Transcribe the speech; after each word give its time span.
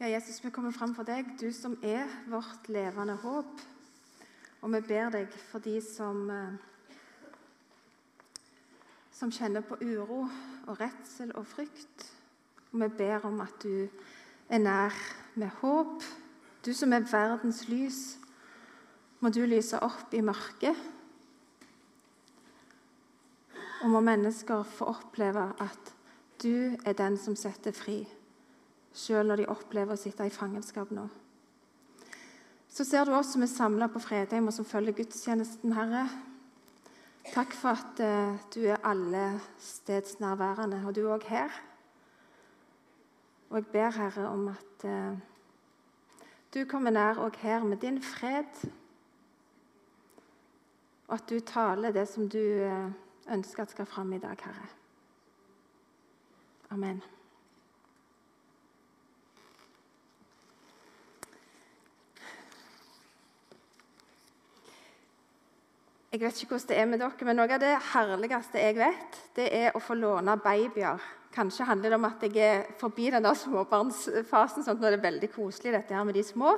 Ja, 0.00 0.06
Jesus, 0.06 0.44
vi 0.44 0.50
kommer 0.50 0.70
fram 0.70 0.92
for 0.94 1.02
deg, 1.02 1.32
du 1.40 1.48
som 1.50 1.72
er 1.82 2.06
vårt 2.30 2.68
levende 2.70 3.16
håp. 3.18 3.62
Og 4.62 4.70
vi 4.70 4.80
ber 4.86 5.08
deg 5.10 5.32
for 5.48 5.58
de 5.58 5.80
som, 5.82 6.20
eh, 6.30 6.52
som 9.10 9.32
kjenner 9.34 9.60
på 9.60 9.74
uro 9.82 10.20
og 10.68 10.78
redsel 10.78 11.32
og 11.34 11.46
frykt. 11.46 12.04
Og 12.70 12.80
vi 12.80 12.88
ber 12.88 13.26
om 13.26 13.40
at 13.40 13.56
du 13.62 13.88
er 14.48 14.58
nær 14.58 14.94
med 15.34 15.50
håp. 15.58 16.02
Du 16.64 16.72
som 16.72 16.92
er 16.92 17.00
verdens 17.00 17.68
lys, 17.68 18.18
må 19.20 19.30
du 19.34 19.40
lyse 19.46 19.82
opp 19.82 20.14
i 20.14 20.20
mørket. 20.20 20.76
Og 23.82 23.90
må 23.90 24.00
mennesker 24.00 24.62
få 24.62 24.84
oppleve 24.84 25.54
at 25.58 25.94
du 26.42 26.76
er 26.86 26.92
den 26.92 27.18
som 27.18 27.34
setter 27.34 27.72
fri 27.72 28.06
sjøl 28.98 29.30
når 29.30 29.42
de 29.42 29.50
opplever 29.52 29.94
å 29.94 30.00
sitte 30.00 30.26
i 30.26 30.34
fangenskap 30.34 30.90
nå. 30.94 31.06
Så 32.68 32.84
ser 32.84 33.06
du 33.08 33.14
oss 33.16 33.32
som 33.32 33.42
er 33.42 33.50
samla 33.50 33.88
på 33.90 34.02
Fredheim, 34.02 34.50
og 34.50 34.54
som 34.54 34.66
følger 34.68 34.96
gudstjenesten, 34.98 35.72
Herre. 35.74 36.04
Takk 37.32 37.54
for 37.56 37.76
at 37.76 38.02
uh, 38.04 38.36
du 38.54 38.60
er 38.68 38.84
alle 38.86 39.40
stedsnærværende, 39.62 40.82
og 40.86 40.94
du 40.94 41.02
er 41.06 41.16
òg 41.16 41.26
her. 41.28 41.58
Og 43.50 43.60
jeg 43.60 43.66
ber, 43.72 43.90
Herre, 43.96 44.28
om 44.28 44.48
at 44.52 44.86
uh, 44.86 45.18
du 46.54 46.62
kommer 46.68 46.94
nær 46.94 47.20
òg 47.24 47.36
her 47.42 47.64
med 47.64 47.80
din 47.84 48.00
fred, 48.02 48.64
og 51.08 51.14
at 51.18 51.28
du 51.28 51.40
taler 51.40 51.92
det 51.92 52.08
som 52.08 52.28
du 52.28 52.40
uh, 52.40 52.88
ønsker 53.32 53.62
at 53.62 53.76
skal 53.76 53.86
fram 53.86 54.12
i 54.12 54.22
dag, 54.22 54.36
Herre. 54.44 54.74
Amen. 56.70 57.02
Jeg 66.08 66.22
vet 66.22 66.38
ikke 66.40 66.54
hvordan 66.54 66.68
det 66.70 66.76
er 66.80 66.86
med 66.88 67.02
dere, 67.02 67.24
men 67.28 67.36
Noe 67.36 67.52
av 67.52 67.60
det 67.60 67.74
herligste 67.90 68.60
jeg 68.62 68.76
vet, 68.78 69.16
det 69.36 69.48
er 69.52 69.74
å 69.76 69.80
få 69.82 69.92
låne 69.92 70.38
babyer. 70.40 71.02
Kanskje 71.34 71.66
handler 71.68 71.92
det 71.92 71.98
om 71.98 72.06
at 72.08 72.22
jeg 72.24 72.38
er 72.40 72.62
forbi 72.80 73.10
den 73.12 73.26
der 73.26 73.36
småbarnsfasen, 73.36 74.64
sånn 74.64 74.78
at 74.78 74.80
nå 74.80 74.88
er 74.88 75.02
veldig 75.02 75.28
koselig 75.34 75.74
dette 75.74 75.92
her 75.92 76.06
med 76.08 76.16
de 76.16 76.22
små. 76.24 76.54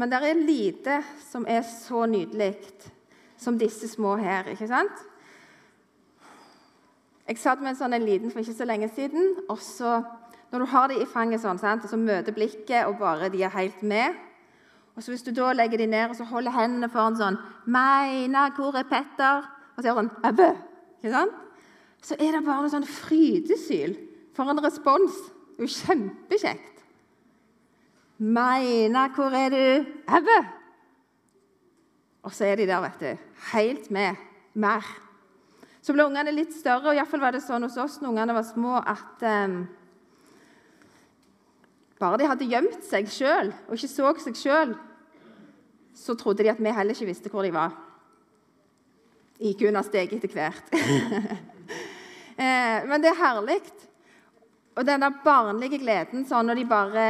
Men 0.00 0.08
det 0.08 0.22
er 0.24 0.40
lite 0.40 1.02
som 1.26 1.44
er 1.44 1.60
så 1.68 2.06
nydelig 2.08 2.54
som 3.36 3.58
disse 3.60 3.90
små 3.92 4.14
her. 4.16 4.48
ikke 4.54 4.70
sant? 4.70 5.04
Jeg 7.28 7.42
satt 7.42 7.60
med 7.60 7.74
en 7.74 7.80
sånn 7.82 7.92
en 7.92 8.08
liten 8.08 8.32
for 8.32 8.40
ikke 8.40 8.56
så 8.56 8.64
lenge 8.64 8.88
siden. 8.88 9.36
og 9.50 9.60
så, 9.60 10.00
Når 10.50 10.58
du 10.58 10.66
har 10.72 10.88
dem 10.88 11.02
i 11.02 11.04
fanget 11.12 11.44
sånn, 11.44 11.60
sant? 11.60 11.84
så 11.84 11.96
møter 12.00 12.32
blikket, 12.32 12.86
og 12.86 12.96
bare 12.98 13.28
de 13.28 13.42
er 13.44 13.52
helt 13.52 13.82
med 13.82 14.16
og 14.98 15.04
så 15.04 15.12
Hvis 15.12 15.22
du 15.22 15.30
da 15.30 15.52
legger 15.54 15.78
de 15.78 15.86
ned 15.86 16.10
og 16.10 16.16
så 16.18 16.24
holder 16.26 16.56
hendene 16.56 16.88
foran 16.90 17.14
sånn 17.14 17.36
'Meina, 17.66 18.48
hvor 18.50 18.74
er 18.74 18.82
Petter?' 18.82 19.46
Og 19.76 19.78
så 19.78 19.86
gjør 19.86 20.00
sånn 20.00 20.10
Abbe! 20.26 20.48
ikke 20.98 21.12
sant? 21.12 21.36
Så 22.02 22.16
er 22.18 22.32
det 22.34 22.44
bare 22.44 22.64
noe 22.64 22.72
sånn 22.72 22.86
frydesyl 22.86 23.94
for 24.34 24.50
en 24.50 24.58
respons. 24.58 25.14
Det 25.54 25.62
er 25.62 25.68
jo 25.68 25.76
kjempekjekt. 25.86 26.82
'Meina, 28.18 29.06
hvor 29.14 29.30
er 29.30 29.48
du?' 29.54 29.86
Abbe! 30.08 30.38
Og 32.24 32.34
så 32.34 32.44
er 32.44 32.56
de 32.56 32.66
der, 32.66 32.80
vet 32.80 33.00
du. 33.00 33.22
Helt 33.52 33.90
med. 33.90 34.16
Mer. 34.54 34.82
Så 35.80 35.92
ble 35.92 36.04
ungene 36.04 36.34
litt 36.34 36.52
større, 36.52 36.90
og 36.90 36.96
iallfall 36.96 37.20
var 37.20 37.30
det 37.30 37.44
sånn 37.46 37.62
hos 37.62 37.78
oss 37.78 38.00
når 38.00 38.08
ungene 38.08 38.34
var 38.34 38.42
små, 38.42 38.82
at 38.82 39.22
um, 39.22 39.68
bare 42.00 42.18
de 42.18 42.26
hadde 42.26 42.50
gjemt 42.50 42.82
seg 42.84 43.06
sjøl 43.10 43.54
og 43.68 43.78
ikke 43.78 43.88
så 43.88 44.12
seg 44.18 44.36
sjøl, 44.36 44.74
så 45.98 46.14
trodde 46.14 46.44
de 46.44 46.52
at 46.52 46.62
vi 46.62 46.72
heller 46.72 46.94
ikke 46.94 47.10
visste 47.10 47.30
hvor 47.32 47.42
de 47.42 47.52
var. 47.52 47.74
IQ-en 49.38 49.78
har 49.78 49.86
steget 49.86 50.18
etter 50.18 50.34
hvert. 50.34 50.74
Eh, 52.38 52.84
men 52.86 53.02
det 53.02 53.08
er 53.10 53.16
herlig. 53.18 53.56
Og 54.78 54.84
den 54.86 55.02
der 55.02 55.16
barnlige 55.24 55.80
gleden 55.82 56.22
sånn 56.22 56.46
når 56.46 56.54
de 56.54 56.64
bare 56.70 57.06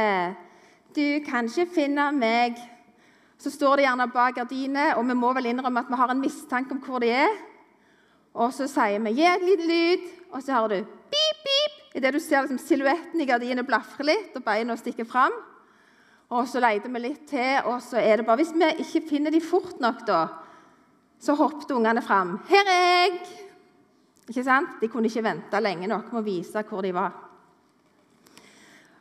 'Du 0.89 1.21
kan 1.21 1.45
ikke 1.45 1.69
finne 1.69 2.07
meg.' 2.17 2.57
Så 3.37 3.51
står 3.53 3.75
de 3.75 3.85
gjerne 3.85 4.09
bak 4.09 4.35
gardinet, 4.35 4.97
og 4.97 5.05
vi 5.05 5.13
må 5.13 5.29
vel 5.33 5.51
innrømme 5.51 5.79
at 5.79 5.91
vi 5.91 5.99
har 6.01 6.09
en 6.09 6.21
mistanke 6.21 6.71
om 6.71 6.81
hvor 6.81 6.99
de 6.99 7.11
er. 7.13 7.29
Og 8.33 8.49
så 8.53 8.65
sier 8.65 8.97
vi 9.05 9.13
'gi 9.13 9.27
et 9.29 9.45
lite 9.45 9.67
lyd', 9.69 10.09
og 10.33 10.41
så 10.41 10.53
hører 10.53 10.67
du 10.67 10.85
'pip, 11.13 11.37
pip' 11.45 11.95
idet 11.95 12.13
du 12.13 12.19
ser 12.19 12.41
liksom, 12.41 12.57
silhuetten 12.57 13.21
i 13.21 13.25
gardinet 13.25 13.67
blafre 13.67 14.03
litt 14.03 14.35
og 14.35 14.43
beina 14.43 14.75
stikker 14.75 15.05
fram. 15.05 15.31
Og 16.29 16.45
så 16.47 16.61
leter 16.61 16.91
vi 16.93 17.01
litt 17.01 17.23
til, 17.29 17.55
og 17.65 17.79
så 17.81 17.97
er 17.97 18.19
det 18.19 18.25
bare 18.27 18.37
Hvis 18.43 18.53
vi 18.53 18.69
ikke 18.83 19.07
finner 19.09 19.33
de 19.33 19.41
fort 19.41 19.79
nok, 19.81 20.05
da, 20.07 20.27
så 21.19 21.33
hoppet 21.35 21.71
ungene 21.71 22.01
fram. 22.01 22.39
'Her 22.47 22.65
er 22.67 22.83
jeg!' 22.85 23.19
Ikke 24.29 24.43
sant? 24.43 24.77
De 24.81 24.87
kunne 24.87 25.09
ikke 25.09 25.23
vente 25.23 25.59
lenge 25.59 25.87
nok 25.87 26.13
med 26.13 26.21
å 26.21 26.25
vise 26.25 26.63
hvor 26.69 26.81
de 26.85 26.93
var. 26.93 27.11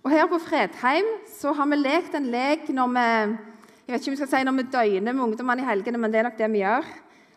Og 0.02 0.10
Her 0.10 0.26
på 0.26 0.38
Fredheim 0.40 1.04
så 1.28 1.52
har 1.52 1.66
vi 1.66 1.76
lekt 1.76 2.14
en 2.14 2.30
lek 2.32 2.68
når 2.68 2.88
vi 2.96 3.36
jeg 3.88 3.94
vet 3.94 4.02
ikke 4.02 4.10
om 4.10 4.16
vi 4.16 4.20
skal 4.20 4.28
si 4.28 4.44
når 4.44 4.56
vi 4.56 4.62
døgner 4.68 5.14
med 5.16 5.24
ungdommene 5.24 5.62
i 5.62 5.64
helgene, 5.64 5.98
men 5.98 6.12
det 6.12 6.18
er 6.20 6.26
nok 6.26 6.34
det 6.36 6.48
vi 6.52 6.60
gjør. 6.60 6.88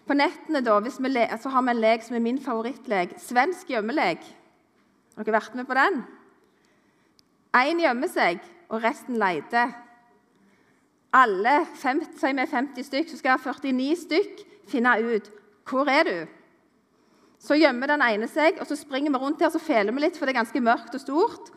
På 0.03 0.16
nettene 0.19 0.59
da, 0.59 0.74
vi 0.84 0.91
så 0.91 1.50
har 1.50 1.62
vi 1.63 1.72
en 1.72 1.80
lek 1.80 2.03
som 2.03 2.16
er 2.18 2.24
min 2.25 2.40
favorittlek. 2.44 3.13
Svensk 3.24 3.69
gjemmelek. 3.72 4.25
Har 5.16 5.24
dere 5.24 5.38
vært 5.38 5.56
med 5.56 5.68
på 5.69 5.78
den? 5.80 6.01
Én 7.56 7.80
gjemmer 7.80 8.12
seg, 8.12 8.44
og 8.72 8.84
resten 8.84 9.20
leter. 9.20 9.74
Alle 11.12 11.58
50, 11.76 12.16
sier 12.20 12.36
vi 12.38 12.46
50 12.48 12.88
stykk, 12.88 13.09
så 13.12 13.20
skal 13.20 13.42
49 13.44 13.98
stykk 14.06 14.46
finne 14.72 14.94
ut 15.04 15.28
hvor 15.68 15.90
er 15.92 16.08
du 16.08 16.20
Så 17.42 17.58
gjemmer 17.58 17.90
den 17.90 18.04
ene 18.06 18.28
seg, 18.30 18.60
og 18.62 18.68
så 18.70 18.76
springer 18.78 19.12
vi 19.12 19.18
rundt 19.18 19.42
her 19.42 19.50
så 19.50 19.60
feler 19.60 19.92
vi 19.96 20.04
litt, 20.04 20.18
for 20.18 20.30
det 20.30 20.36
er 20.36 20.44
ganske 20.44 20.62
mørkt 20.62 20.94
og 20.94 21.02
stort. 21.02 21.48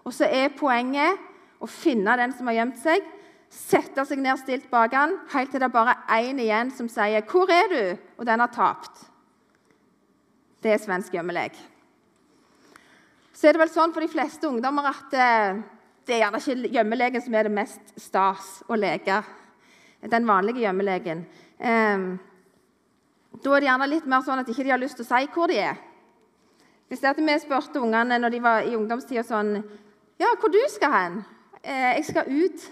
Og 0.00 0.14
så 0.16 0.24
er 0.24 0.54
poenget 0.56 1.20
å 1.60 1.68
finne 1.68 2.14
den 2.16 2.32
som 2.32 2.48
har 2.48 2.56
gjemt 2.62 2.78
seg, 2.80 3.04
sette 3.52 4.06
seg 4.08 4.22
ned 4.24 4.40
stilt 4.40 4.70
bak 4.72 4.96
han, 4.96 5.12
helt 5.34 5.52
til 5.52 5.60
det 5.60 5.68
er 5.68 5.74
bare 5.74 5.98
én 6.16 6.40
igjen 6.40 6.72
som 6.72 6.88
sier 6.88 7.20
'Hvor 7.20 7.50
er 7.52 7.68
du?' 7.68 7.98
og 8.18 8.26
den 8.26 8.40
har 8.40 8.48
tapt. 8.48 9.04
Det 10.62 10.72
er 10.72 10.78
svensk 10.78 11.12
gjemmelek. 11.12 11.52
Så 13.34 13.48
er 13.48 13.52
det 13.52 13.60
vel 13.60 13.68
sånn 13.68 13.92
for 13.92 14.00
de 14.00 14.08
fleste 14.08 14.48
ungdommer 14.48 14.86
at 14.88 15.12
eh, 15.12 15.62
det 16.04 16.14
er 16.14 16.22
gjerne 16.24 16.40
ikke 16.42 16.74
gjemmelegen 16.74 17.22
som 17.24 17.34
er 17.34 17.48
det 17.48 17.54
mest 17.54 17.94
stas 18.00 18.58
å 18.68 18.76
leke. 18.76 19.22
Den 20.12 20.26
vanlige 20.28 20.60
gjemmelegen. 20.66 21.24
Eh, 21.58 22.06
da 23.42 23.54
er 23.54 23.64
det 23.64 23.68
gjerne 23.70 23.90
litt 23.90 24.06
mer 24.08 24.24
sånn 24.24 24.42
at 24.42 24.46
de 24.46 24.54
ikke 24.54 24.68
har 24.70 24.82
lyst 24.82 24.98
til 25.00 25.06
å 25.06 25.10
si 25.10 25.30
hvor 25.34 25.50
de 25.50 25.58
er. 25.64 25.80
Hvis 26.88 27.00
det 27.00 27.10
at 27.14 27.20
vi 27.20 27.38
spurte 27.40 27.80
ungene 27.80 28.18
når 28.20 28.34
de 28.34 28.40
var 28.44 28.66
i 28.68 28.76
ungdomstida 28.76 29.24
sånn 29.26 29.56
Ja, 30.20 30.28
hvor 30.38 30.52
du 30.52 30.60
skal 30.70 30.92
hen? 30.92 31.22
Eh, 31.64 31.96
jeg 31.96 32.04
skal 32.06 32.28
ut. 32.28 32.66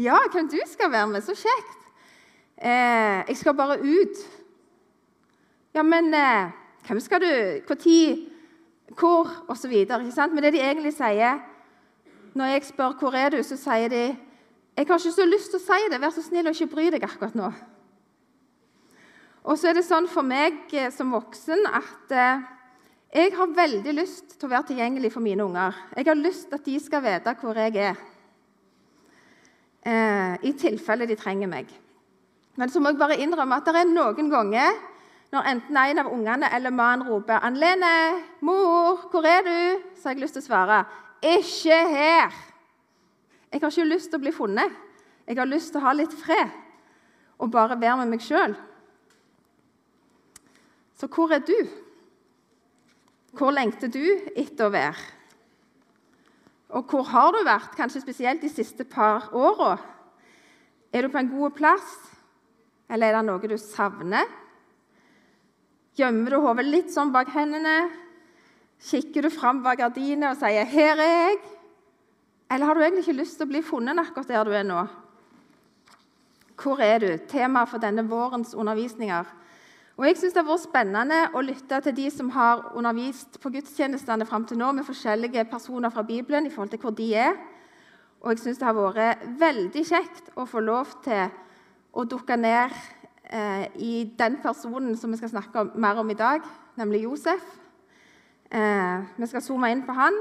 Ja, 0.00 0.16
hvem 0.32 0.48
du 0.50 0.58
skal 0.66 0.90
være 0.90 1.06
med? 1.12 1.22
Så 1.22 1.36
kjekt. 1.38 1.84
Eh, 2.56 3.20
jeg 3.28 3.36
skal 3.36 3.54
bare 3.54 3.76
ut. 3.78 4.24
Ja, 5.76 5.84
men 5.86 6.08
eh, 6.14 6.50
hvem 6.88 7.00
skal 7.00 7.20
du? 7.20 7.30
Når? 7.68 8.26
Hvor? 8.96 9.30
Og 9.48 9.56
så 9.56 9.68
videre. 9.68 10.02
Men 10.32 10.42
det 10.42 10.52
de 10.56 10.64
egentlig 10.64 10.94
sier 10.96 11.38
når 12.36 12.52
jeg 12.52 12.66
spør 12.68 12.96
hvor 13.00 13.16
er 13.16 13.32
du, 13.32 13.40
så 13.42 13.56
sier 13.58 13.92
de 13.92 14.04
jeg 14.76 14.84
har 14.84 14.98
ikke 15.00 15.12
så 15.14 15.24
lyst 15.24 15.54
til 15.54 15.56
å 15.56 15.64
si 15.64 15.88
det. 15.88 15.98
Vær 16.02 16.12
så 16.12 16.20
snill 16.20 16.50
og 16.50 16.52
ikke 16.52 16.74
bry 16.74 16.90
deg 16.92 17.04
akkurat 17.06 17.36
nå. 17.38 17.48
Og 19.46 19.56
så 19.56 19.70
er 19.70 19.78
det 19.78 19.86
sånn 19.86 20.08
for 20.10 20.26
meg 20.26 20.66
eh, 20.74 20.90
som 20.92 21.14
voksen 21.14 21.64
at 21.70 22.12
eh, 22.12 22.42
jeg 23.16 23.32
har 23.38 23.54
veldig 23.56 23.94
lyst 23.96 24.34
til 24.34 24.48
å 24.48 24.52
være 24.52 24.68
tilgjengelig 24.72 25.14
for 25.14 25.24
mine 25.24 25.46
unger. 25.46 25.78
Jeg 25.96 26.08
har 26.10 26.18
lyst 26.18 26.50
til 26.50 26.58
at 26.58 26.66
de 26.66 26.74
skal 26.82 27.04
vite 27.06 27.34
hvor 27.40 27.56
jeg 27.62 27.78
er, 27.86 28.02
eh, 29.86 30.34
i 30.44 30.52
tilfelle 30.60 31.08
de 31.08 31.16
trenger 31.16 31.48
meg. 31.48 31.72
Men 32.60 32.68
så 32.72 32.82
må 32.82 32.92
jeg 32.92 33.00
bare 33.00 33.16
innrømme 33.22 33.62
at 33.62 33.70
det 33.70 33.80
er 33.80 33.88
noen 33.88 34.28
ganger 34.34 34.76
når 35.32 35.50
enten 35.54 35.80
en 35.80 36.04
av 36.04 36.12
ungene 36.12 36.52
eller 36.52 36.74
mannen 36.74 37.08
roper 37.08 37.40
'Anlene, 37.40 37.94
mor, 38.44 39.08
hvor 39.10 39.24
er 39.24 39.40
du?' 39.46 39.82
så 39.96 40.10
har 40.10 40.14
jeg 40.14 40.26
lyst 40.26 40.36
til 40.36 40.44
å 40.44 40.50
svare 40.52 40.84
'Ikke 41.22 41.78
her'. 41.88 42.32
Jeg 43.52 43.60
har 43.60 43.70
ikke 43.70 43.88
lyst 43.88 44.10
til 44.10 44.18
å 44.18 44.24
bli 44.24 44.32
funnet. 44.32 44.72
Jeg 45.26 45.38
har 45.38 45.48
lyst 45.48 45.72
til 45.72 45.80
å 45.80 45.86
ha 45.86 45.92
litt 45.92 46.12
fred 46.12 46.50
og 47.38 47.50
bare 47.50 47.80
være 47.80 47.96
med 47.96 48.14
meg 48.14 48.20
sjøl. 48.24 48.54
Så 50.96 51.08
hvor 51.12 51.32
er 51.32 51.42
du? 51.44 51.56
Hvor 53.36 53.52
lengter 53.52 53.88
du 53.92 54.04
etter 54.36 54.66
å 54.66 54.72
være? 54.72 55.02
Og 56.76 56.88
hvor 56.90 57.04
har 57.10 57.32
du 57.32 57.42
vært, 57.46 57.76
kanskje 57.76 58.02
spesielt 58.02 58.42
de 58.42 58.48
siste 58.50 58.84
par 58.84 59.28
åra? 59.36 59.76
Er 60.92 61.04
du 61.04 61.12
på 61.12 61.20
en 61.20 61.30
god 61.30 61.52
plass, 61.58 61.92
eller 62.88 63.10
er 63.10 63.18
det 63.18 63.26
noe 63.28 63.50
du 63.50 63.56
savner? 63.60 64.24
Gjemmer 65.96 66.32
du 66.32 66.40
hodet 66.40 66.66
litt 66.66 66.92
sånn 66.92 67.12
bak 67.12 67.28
hendene? 67.32 68.05
Kikker 68.82 69.22
du 69.22 69.30
fram 69.30 69.62
bak 69.64 69.78
gardinet 69.78 70.30
og 70.30 70.36
sier 70.36 70.64
'Her 70.64 70.96
er 71.00 71.28
jeg'? 71.28 71.38
Eller 72.50 72.66
har 72.66 72.74
du 72.74 72.80
egentlig 72.80 73.08
ikke 73.08 73.20
lyst 73.22 73.36
til 73.38 73.46
å 73.46 73.50
bli 73.50 73.62
funnet 73.62 73.98
akkurat 73.98 74.28
der 74.28 74.44
du 74.44 74.50
er 74.50 74.62
nå? 74.62 74.86
Hvor 76.56 76.80
er 76.80 76.98
du? 76.98 77.18
Tema 77.28 77.64
for 77.64 77.78
denne 77.78 78.08
vårens 78.08 78.54
undervisninger. 78.54 79.24
Og 79.96 80.06
jeg 80.06 80.16
synes 80.16 80.32
Det 80.32 80.42
har 80.44 80.52
vært 80.52 80.68
spennende 80.68 81.20
å 81.34 81.40
lytte 81.40 81.80
til 81.80 81.96
de 81.96 82.10
som 82.10 82.30
har 82.30 82.72
undervist 82.76 83.40
på 83.40 83.50
gudstjenestene 83.50 84.26
fram 84.26 84.44
til 84.44 84.58
nå, 84.58 84.72
med 84.72 84.84
forskjellige 84.84 85.44
personer 85.44 85.90
fra 85.90 86.02
Bibelen 86.02 86.46
i 86.46 86.50
forhold 86.50 86.70
til 86.70 86.78
hvor 86.78 86.90
de 86.90 87.14
er. 87.14 87.32
Og 88.20 88.30
jeg 88.30 88.38
synes 88.38 88.58
det 88.58 88.66
har 88.66 88.74
vært 88.74 89.24
veldig 89.40 89.84
kjekt 89.86 90.30
å 90.36 90.44
få 90.44 90.60
lov 90.60 90.86
til 91.04 91.30
å 91.92 92.04
dukke 92.04 92.36
ned 92.36 92.70
eh, 93.30 93.66
i 93.76 94.12
den 94.18 94.36
personen 94.42 94.96
som 94.96 95.10
vi 95.10 95.16
skal 95.16 95.28
snakke 95.28 95.60
om, 95.60 95.70
mer 95.74 95.96
om 95.96 96.10
i 96.10 96.14
dag, 96.14 96.42
nemlig 96.76 97.02
Josef. 97.02 97.65
Eh, 98.56 99.02
vi 99.16 99.26
skal 99.28 99.42
zoome 99.44 99.68
inn 99.70 99.82
på 99.84 99.92
han. 99.92 100.14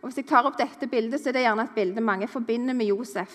Og 0.00 0.08
Hvis 0.08 0.16
jeg 0.18 0.26
tar 0.26 0.46
opp 0.46 0.58
dette 0.58 0.88
bildet, 0.90 1.20
så 1.20 1.30
er 1.30 1.36
det 1.36 1.44
gjerne 1.44 1.66
et 1.68 1.74
bilde 1.74 2.02
mange 2.02 2.28
forbinder 2.28 2.74
med 2.74 2.86
Josef. 2.86 3.34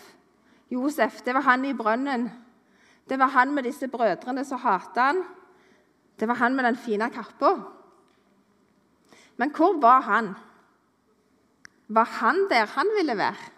Josef, 0.72 1.22
det 1.24 1.34
var 1.34 1.42
han 1.42 1.66
i 1.66 1.74
brønnen. 1.74 2.30
Det 3.08 3.20
var 3.20 3.32
han 3.32 3.54
med 3.56 3.64
disse 3.64 3.88
brødrene 3.88 4.46
som 4.46 4.60
hata 4.60 5.08
han. 5.12 5.24
Det 6.20 6.28
var 6.28 6.36
han 6.36 6.56
med 6.56 6.66
den 6.66 6.76
fine 6.76 7.10
kappa. 7.10 7.56
Men 9.38 9.52
hvor 9.52 9.80
var 9.82 10.02
han? 10.02 10.36
Var 11.88 12.06
han 12.06 12.48
der 12.50 12.66
han 12.66 12.88
ville 12.98 13.18
være? 13.18 13.50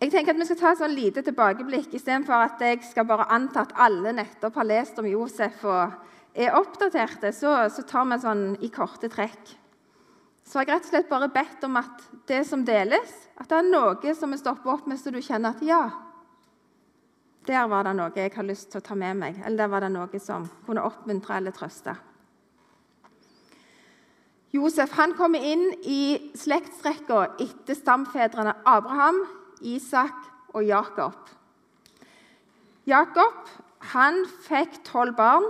Jeg 0.00 0.10
tenker 0.10 0.32
at 0.32 0.38
Vi 0.38 0.44
skal 0.44 0.56
ta 0.56 0.70
et 0.72 0.78
sånn 0.78 0.94
lite 0.94 1.22
tilbakeblikk 1.22 1.94
istedenfor 1.94 2.34
at 2.34 2.60
jeg 2.60 2.82
skal 2.86 3.06
bare 3.06 3.30
anta 3.34 3.60
at 3.60 3.72
alle 3.74 4.12
nettopp 4.12 4.54
har 4.54 4.64
lest 4.64 4.98
om 4.98 5.06
Josef 5.06 5.64
og 5.64 5.90
er 6.38 6.56
oppdaterte. 6.56 7.32
Så, 7.34 7.52
så 7.74 7.84
tar 7.88 8.06
vi 8.08 8.20
sånn 8.22 8.44
i 8.62 8.70
korte 8.72 9.10
trekk. 9.12 9.54
Så 10.48 10.58
har 10.60 10.64
jeg 10.64 10.72
rett 10.72 10.86
og 10.86 10.92
slett 10.94 11.08
bare 11.10 11.28
bedt 11.32 11.64
om 11.66 11.76
at 11.76 12.04
det 12.30 12.40
som 12.48 12.62
deles, 12.64 13.10
at 13.36 13.50
det 13.50 13.58
er 13.58 13.66
noe 13.68 14.14
som 14.16 14.32
vi 14.32 14.40
stopper 14.40 14.78
opp 14.78 14.86
med, 14.88 14.96
så 15.00 15.12
du 15.12 15.20
kjenner 15.20 15.52
at 15.52 15.64
ja, 15.66 15.82
der 17.48 17.68
var 17.68 17.84
det 17.84 17.94
noe 17.96 18.12
jeg 18.16 18.32
har 18.34 18.46
lyst 18.46 18.70
til 18.72 18.80
å 18.80 18.84
ta 18.84 18.96
med 18.98 19.16
meg, 19.20 19.40
eller 19.44 19.64
der 19.64 19.72
var 19.72 19.84
det 19.84 19.92
noe 19.92 20.20
som 20.20 20.46
kunne 20.66 20.84
oppmuntre 20.84 21.36
eller 21.36 21.54
trøste. 21.56 21.94
Josef 24.52 24.94
han 24.96 25.12
kommer 25.16 25.44
inn 25.44 25.66
i 25.84 26.32
slektsrekka 26.36 27.20
etter 27.44 27.76
stamfedrene 27.76 28.54
Abraham, 28.68 29.20
Isak 29.60 30.16
og 30.54 30.64
Jakob. 30.64 31.16
Jakob 32.88 33.50
han 33.92 34.22
fikk 34.46 34.80
tolv 34.88 35.16
barn, 35.18 35.44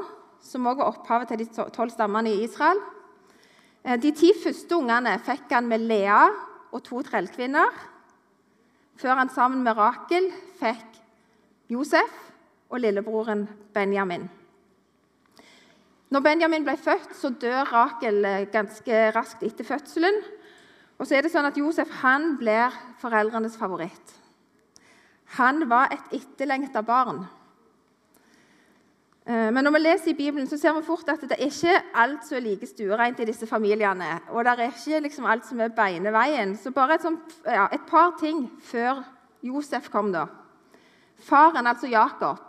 som 0.48 0.66
også 0.66 0.80
var 0.80 0.92
opphavet 0.92 1.32
til 1.32 1.42
de 1.42 1.66
tolv 1.74 1.92
stammene 1.92 2.32
i 2.32 2.44
Israel. 2.46 2.80
Eh, 3.84 3.98
de 4.00 4.12
ti 4.16 4.32
første 4.42 4.76
ungene 4.76 5.18
fikk 5.24 5.52
han 5.52 5.68
med 5.68 5.84
Lea 5.84 6.24
og 6.72 6.82
to 6.84 7.02
trellkvinner, 7.04 7.68
før 8.98 9.20
han 9.20 9.30
sammen 9.30 9.62
med 9.64 9.76
Rakel 9.78 10.30
fikk 10.58 10.98
Josef 11.70 12.16
og 12.68 12.80
lillebroren 12.82 13.46
Benjamin. 13.74 14.26
Når 16.08 16.24
Benjamin 16.24 16.64
ble 16.64 16.74
født, 16.80 17.12
så 17.16 17.30
dør 17.36 17.68
Rakel 17.68 18.24
eh, 18.24 18.46
ganske 18.52 19.08
raskt 19.12 19.44
etter 19.44 19.66
fødselen. 19.68 20.22
Og 20.98 21.06
så 21.06 21.18
er 21.18 21.22
det 21.22 21.30
sånn 21.30 21.46
at 21.46 21.58
Josef 21.60 21.90
han 22.00 22.32
blir 22.40 22.74
foreldrenes 22.98 23.58
favoritt. 23.60 24.14
Han 25.36 25.68
var 25.68 25.92
et 25.92 26.16
etterlengta 26.16 26.80
barn. 26.82 27.26
Eh, 29.28 29.50
men 29.52 29.60
når 29.64 29.74
vi 29.74 29.80
leser 29.82 30.10
i 30.10 30.16
Bibelen, 30.16 30.46
så 30.48 30.56
ser 30.56 30.72
vi 30.72 30.86
fort 30.86 31.08
at 31.12 31.20
det 31.20 31.36
er 31.36 31.50
ikke 31.50 31.74
alt 32.00 32.24
som 32.24 32.38
er 32.38 32.46
like 32.46 32.66
stuereint 32.66 33.18
i 33.20 33.26
disse 33.28 33.46
familiene. 33.46 34.14
Og 34.32 34.44
det 34.46 34.54
er 34.54 34.70
ikke 34.70 35.02
liksom 35.04 35.26
alt 35.28 35.44
som 35.44 35.60
er 35.60 35.74
beineveien. 35.76 36.54
Så 36.56 36.72
bare 36.72 36.96
et, 36.96 37.04
sånt, 37.04 37.34
ja, 37.44 37.66
et 37.72 37.84
par 37.90 38.14
ting 38.20 38.46
før 38.64 39.02
Josef 39.44 39.90
kom, 39.92 40.14
da. 40.16 40.24
Faren, 41.20 41.66
altså 41.66 41.90
Jakob, 41.90 42.40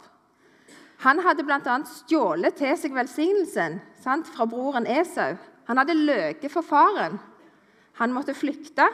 han 1.04 1.20
hadde 1.24 1.44
bl.a. 1.44 1.76
stjålet 1.88 2.56
til 2.60 2.76
seg 2.78 2.96
velsignelsen 2.96 3.80
sant, 4.04 4.32
fra 4.32 4.48
broren 4.48 4.88
Esau. 4.88 5.36
Han 5.68 5.80
hadde 5.80 5.98
løyet 6.00 6.48
for 6.52 6.64
faren. 6.64 7.20
Han 8.00 8.16
måtte 8.16 8.38
flykte 8.38 8.88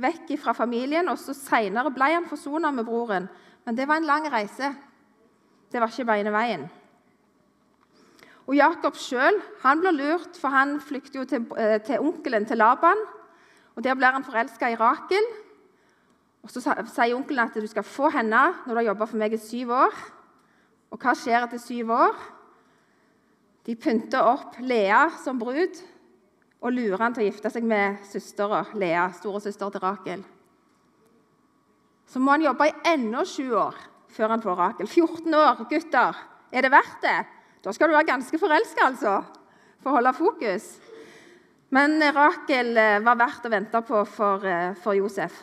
vekk 0.00 0.32
fra 0.40 0.54
familien, 0.56 1.08
og 1.12 1.20
så 1.20 1.36
Senere 1.36 1.92
ble 1.92 2.12
han 2.14 2.28
forsona 2.30 2.72
med 2.72 2.88
broren. 2.88 3.28
Men 3.66 3.76
det 3.76 3.88
var 3.88 4.00
en 4.00 4.08
lang 4.08 4.28
reise. 4.32 4.72
Det 5.68 5.80
var 5.80 5.92
ikke 5.92 6.08
beineveien. 6.08 6.68
veien. 6.68 6.87
Og 8.48 8.56
Jakob 8.56 8.96
sjøl 8.96 9.36
blir 9.60 9.92
lurt, 9.92 10.38
for 10.40 10.48
han 10.48 10.78
flykter 10.80 11.20
jo 11.20 11.24
til, 11.28 11.44
eh, 11.58 11.78
til 11.84 12.00
onkelen 12.00 12.46
til 12.46 12.56
Laban. 12.56 12.96
og 13.76 13.84
Der 13.84 13.94
blir 13.94 14.10
han 14.10 14.24
forelska 14.24 14.68
i 14.68 14.74
Rakel. 14.76 15.24
Og 16.42 16.50
Så 16.50 16.60
sier 16.60 17.14
onkelen 17.14 17.44
at 17.44 17.54
du 17.54 17.66
skal 17.66 17.82
få 17.82 18.10
henne 18.10 18.54
når 18.66 18.68
du 18.68 18.74
har 18.74 18.94
jobba 18.94 19.04
for 19.04 19.16
meg 19.16 19.32
i 19.32 19.36
syv 19.36 19.70
år. 19.70 19.92
Og 20.90 20.98
hva 20.98 21.14
skjer 21.14 21.44
etter 21.44 21.58
syv 21.58 21.90
år? 21.90 22.14
De 23.66 23.76
pynter 23.76 24.22
opp 24.22 24.56
Lea 24.60 25.10
som 25.10 25.38
brud 25.38 25.76
og 26.62 26.72
lurer 26.72 26.98
han 26.98 27.14
til 27.14 27.26
å 27.26 27.30
gifte 27.30 27.50
seg 27.50 27.62
med 27.62 27.98
søstera 28.02 28.64
Lea, 28.74 29.12
storesøster 29.12 29.70
til 29.70 29.80
Rakel. 29.80 30.24
Så 32.06 32.18
må 32.18 32.30
han 32.30 32.42
jobbe 32.42 32.66
i 32.66 32.76
enda 32.94 33.24
sju 33.24 33.52
år 33.52 33.76
før 34.08 34.28
han 34.28 34.42
får 34.42 34.56
Rakel. 34.56 34.88
14 34.88 35.34
år, 35.34 35.66
gutter. 35.68 36.16
Er 36.50 36.62
det 36.62 36.70
verdt 36.72 37.02
det? 37.02 37.26
Da 37.62 37.72
skal 37.74 37.90
du 37.90 37.96
være 37.96 38.06
ganske 38.12 38.38
forelska, 38.38 38.86
altså, 38.86 39.18
for 39.82 39.90
å 39.90 39.98
holde 39.98 40.14
fokus. 40.16 40.68
Men 41.74 42.00
Rakel 42.14 42.76
eh, 42.78 42.98
var 43.04 43.18
verdt 43.20 43.46
å 43.46 43.52
vente 43.52 43.80
på 43.84 44.02
for, 44.08 44.44
eh, 44.46 44.76
for 44.80 44.96
Josef. 44.96 45.34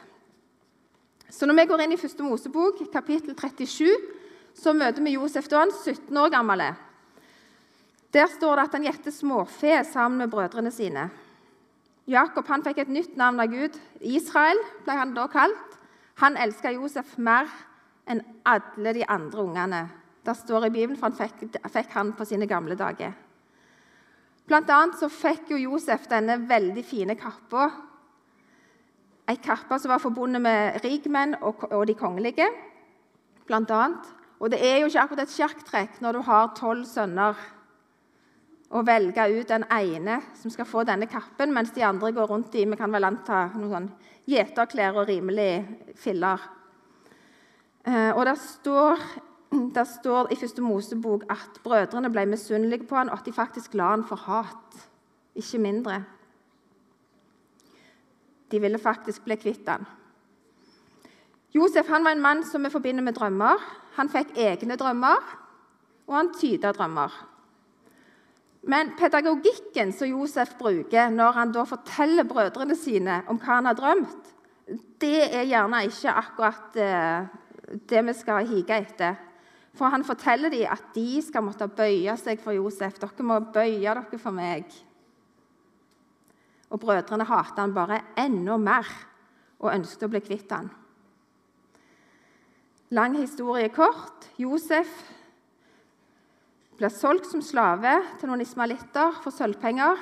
Så 1.29 1.45
når 1.45 1.59
vi 1.59 1.67
går 1.69 1.83
inn 1.83 1.93
i 1.93 1.99
første 1.99 2.23
Mosebok, 2.25 2.79
kapittel 2.93 3.35
37, 3.35 3.91
så 4.55 4.73
møter 4.73 5.03
vi 5.03 5.17
Josef 5.17 5.49
da 5.51 5.65
han 5.65 5.73
17 5.73 6.15
år 6.17 6.31
gammel. 6.33 6.63
Der 8.15 8.31
står 8.31 8.55
det 8.55 8.65
at 8.69 8.77
han 8.77 8.87
gjetter 8.87 9.11
småfe 9.11 9.81
sammen 9.89 10.23
med 10.23 10.31
brødrene 10.31 10.71
sine. 10.71 11.09
Jakob 12.07 12.47
han 12.47 12.63
fikk 12.63 12.83
et 12.83 12.93
nytt 12.93 13.17
navn 13.19 13.41
av 13.43 13.51
Gud. 13.51 13.75
Israel 13.99 14.61
ble 14.85 14.95
han 14.95 15.13
da 15.17 15.25
kalt. 15.27 15.77
Han 16.21 16.37
elska 16.39 16.71
Josef 16.71 17.17
mer 17.17 17.49
enn 18.07 18.21
alle 18.47 18.93
de 18.95 19.03
andre 19.09 19.43
ungene. 19.43 19.81
Det 20.25 20.35
står 20.37 20.67
i 20.67 20.73
Bibelen, 20.73 20.97
for 20.97 21.11
han 21.11 21.17
fikk, 21.17 21.59
fikk 21.69 21.91
han 21.93 22.13
på 22.17 22.25
sine 22.25 22.47
gamle 22.49 22.77
dager. 22.77 23.13
Blant 24.45 24.69
annet 24.69 24.97
så 24.99 25.09
fikk 25.09 25.51
jo 25.53 25.61
Josef 25.61 26.07
denne 26.09 26.37
veldig 26.49 26.83
fine 26.85 27.15
kappa 27.17 27.69
Ei 29.25 29.39
kappe 29.41 29.79
som 29.81 29.89
var 29.89 30.01
forbundet 30.03 30.37
med 30.37 30.83
rikmenn 30.83 31.31
og, 31.41 31.63
og 31.73 31.87
de 31.89 31.95
kongelige, 31.97 32.45
blant 33.49 33.71
annet. 33.73 34.11
Og 34.37 34.51
det 34.53 34.59
er 34.61 34.75
jo 34.77 34.89
ikke 34.91 35.01
akkurat 35.01 35.23
et 35.23 35.33
sjakktrekk 35.33 35.95
når 36.03 36.17
du 36.17 36.21
har 36.27 36.51
tolv 36.57 36.85
sønner, 36.85 37.39
å 38.75 38.81
velge 38.85 39.23
ut 39.31 39.49
den 39.49 39.63
ene 39.71 40.19
som 40.35 40.51
skal 40.51 40.67
få 40.67 40.83
denne 40.85 41.07
kappen, 41.07 41.53
mens 41.53 41.71
de 41.73 41.83
andre 41.85 42.11
går 42.13 42.29
rundt 42.29 42.55
i 42.57 42.65
vi 42.67 42.77
kan 42.77 42.91
vel 42.91 43.07
anta 43.07 43.47
noen 43.53 43.71
sånn 43.71 43.89
gjeterklær 44.29 44.97
og 44.99 45.09
rimelig 45.09 45.49
filler. 46.01 46.41
Eh, 47.85 48.09
og 48.09 48.25
det 48.25 48.35
står, 48.41 49.05
det 49.75 49.87
står 49.87 50.31
i 50.31 50.39
første 50.39 50.61
Mosebok 50.61 51.25
at 51.29 51.61
brødrene 51.63 52.11
ble 52.11 52.25
misunnelige 52.29 52.87
på 52.87 52.95
han, 52.95 53.09
og 53.09 53.19
at 53.19 53.25
de 53.25 53.33
faktisk 53.33 53.73
la 53.73 53.91
han 53.93 54.05
for 54.07 54.15
hat, 54.15 54.87
ikke 55.35 55.59
mindre. 55.59 56.03
De 58.51 58.61
ville 58.61 58.79
faktisk 58.79 59.25
bli 59.25 59.35
kvitt 59.35 59.69
han. 59.69 59.85
Josef 61.55 61.87
han 61.87 62.03
var 62.03 62.11
en 62.11 62.21
mann 62.21 62.43
som 62.43 62.63
vi 62.63 62.69
forbinder 62.69 63.03
med 63.03 63.15
drømmer. 63.15 63.61
Han 63.95 64.11
fikk 64.11 64.35
egne 64.37 64.75
drømmer, 64.75 65.23
og 66.07 66.15
han 66.15 66.33
tyda 66.35 66.71
drømmer. 66.75 67.13
Men 68.67 68.91
pedagogikken 68.97 69.93
som 69.93 70.09
Josef 70.09 70.55
bruker 70.59 71.09
når 71.13 71.37
han 71.37 71.51
da 71.53 71.63
forteller 71.69 72.25
brødrene 72.25 72.75
sine 72.75 73.21
om 73.29 73.37
hva 73.37 73.59
han 73.59 73.69
har 73.69 73.77
drømt, 73.77 74.31
det 75.01 75.27
er 75.29 75.45
gjerne 75.45 75.83
ikke 75.85 76.15
akkurat 76.17 76.79
eh, 76.81 77.27
det 77.89 78.01
vi 78.07 78.15
skal 78.17 78.47
hige 78.49 78.79
etter. 78.81 79.19
For 79.75 79.91
han 79.91 80.05
forteller 80.07 80.53
dem 80.53 80.69
at 80.71 80.93
de 80.95 81.19
skal 81.23 81.43
måtte 81.43 81.67
bøye 81.67 82.15
seg 82.19 82.39
for 82.43 82.55
Josef. 82.55 82.99
Dere 83.01 83.27
må 83.27 83.41
bøye 83.53 83.81
dere 83.83 84.19
for 84.21 84.35
meg. 84.35 84.69
Og 86.71 86.79
brødrene 86.81 87.27
hater 87.27 87.61
han 87.61 87.75
bare 87.75 88.01
enda 88.19 88.57
mer 88.57 88.87
og 89.59 89.73
ønsket 89.73 90.07
å 90.07 90.11
bli 90.11 90.23
kvitt 90.23 90.51
han. 90.55 90.69
Lang 92.95 93.17
historie 93.19 93.69
kort. 93.73 94.29
Josef 94.39 94.91
blir 96.77 96.91
solgt 96.91 97.27
som 97.29 97.43
slave 97.43 97.97
til 98.19 98.29
noen 98.29 98.43
ismalitter 98.43 99.19
for 99.23 99.35
sølvpenger. 99.35 99.99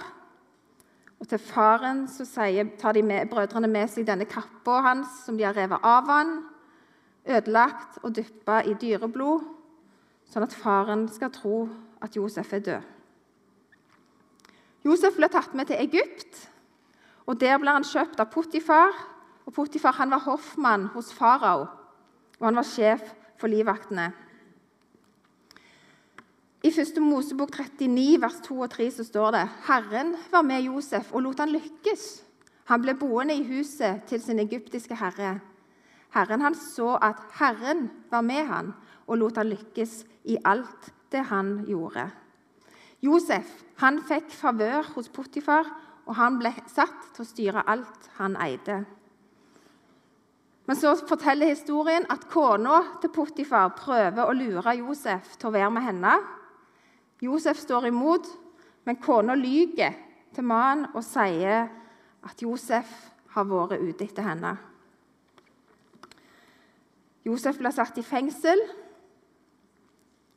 Og 1.21 1.29
Til 1.29 1.39
faren 1.39 2.05
sier, 2.11 2.73
tar 2.77 2.97
med, 3.01 3.29
brødrene 3.31 3.69
med 3.71 3.89
seg 3.89 4.05
denne 4.05 4.27
kappa 4.27 4.81
hans 4.83 5.21
som 5.23 5.37
de 5.37 5.45
har 5.47 5.55
revet 5.55 5.79
av 5.79 6.09
han, 6.11 6.33
ødelagt 7.23 8.01
og 8.03 8.11
dyppa 8.17 8.59
i 8.67 8.73
dyreblod, 8.75 9.45
sånn 10.33 10.47
at 10.47 10.55
faren 10.57 11.05
skal 11.13 11.31
tro 11.33 11.67
at 12.01 12.17
Josef 12.17 12.53
er 12.53 12.65
død. 12.65 12.89
Josef 14.83 15.15
ble 15.15 15.29
tatt 15.31 15.53
med 15.55 15.69
til 15.69 15.79
Egypt, 15.79 16.49
og 17.23 17.39
Der 17.39 17.59
ble 17.59 17.71
han 17.71 17.85
kjøpt 17.87 18.19
av 18.19 18.31
Potifar 18.33 18.91
Og 19.45 19.53
Potifar 19.53 19.91
han 19.97 20.11
var 20.11 20.23
hoffmann 20.23 20.85
hos 20.93 21.11
farao, 21.13 21.67
og 22.39 22.45
han 22.45 22.55
var 22.55 22.63
sjef 22.63 23.01
for 23.35 23.51
livvaktene. 23.51 24.13
I 26.63 26.69
1. 26.71 27.01
Mosebok 27.03 27.51
39, 27.51 28.21
vers 28.21 28.37
2 28.45 28.59
og 28.63 28.69
3 28.71 28.87
så 28.95 29.03
står 29.03 29.31
det 29.35 29.41
Herren 29.67 30.13
var 30.31 30.45
med 30.47 30.63
Josef 30.63 31.11
og 31.11 31.25
lot 31.25 31.41
han 31.43 31.51
lykkes. 31.51 32.05
Han 32.71 32.85
ble 32.85 32.95
boende 32.95 33.35
i 33.35 33.43
huset 33.43 34.05
til 34.07 34.21
sin 34.23 34.39
egyptiske 34.39 34.95
herre. 34.95 35.41
Herren 36.15 36.41
han 36.41 36.55
så 36.55 36.93
at 37.03 37.19
Herren 37.35 37.89
var 38.11 38.23
med 38.23 38.47
han 38.47 38.71
og 39.07 39.19
lot 39.19 39.39
han 39.39 39.51
lykkes 39.51 40.01
i 40.31 40.37
alt 40.45 40.91
det 41.11 41.25
han 41.29 41.59
gjorde. 41.67 42.07
Josef 43.03 43.49
han 43.81 43.99
fikk 44.07 44.31
favør 44.31 44.93
hos 44.95 45.09
Potifar, 45.11 45.67
og 46.03 46.15
han 46.19 46.37
ble 46.39 46.51
satt 46.71 47.13
til 47.15 47.23
å 47.23 47.27
styre 47.27 47.63
alt 47.69 48.09
han 48.17 48.35
eide. 48.43 48.83
Men 50.67 50.79
så 50.79 50.93
forteller 50.95 51.51
historien 51.51 52.05
at 52.11 52.29
kona 52.31 52.79
til 53.03 53.11
Potifar 53.11 53.73
prøver 53.75 54.23
å 54.23 54.35
lure 54.35 54.77
Josef 54.79 55.35
til 55.35 55.49
å 55.49 55.55
være 55.55 55.71
med 55.75 55.87
henne. 55.87 56.13
Josef 57.23 57.59
står 57.59 57.89
imot, 57.91 58.27
men 58.87 58.99
kona 59.03 59.35
lyver 59.35 59.95
til 60.35 60.47
mannen 60.47 60.89
og 60.93 61.03
sier 61.03 61.67
at 62.23 62.43
Josef 62.43 62.87
har 63.35 63.47
vært 63.49 63.83
ute 63.83 64.07
etter 64.07 64.27
henne. 64.27 64.53
Josef 67.23 67.59
blir 67.59 67.71
satt 67.71 67.99
i 67.99 68.03
fengsel, 68.03 68.59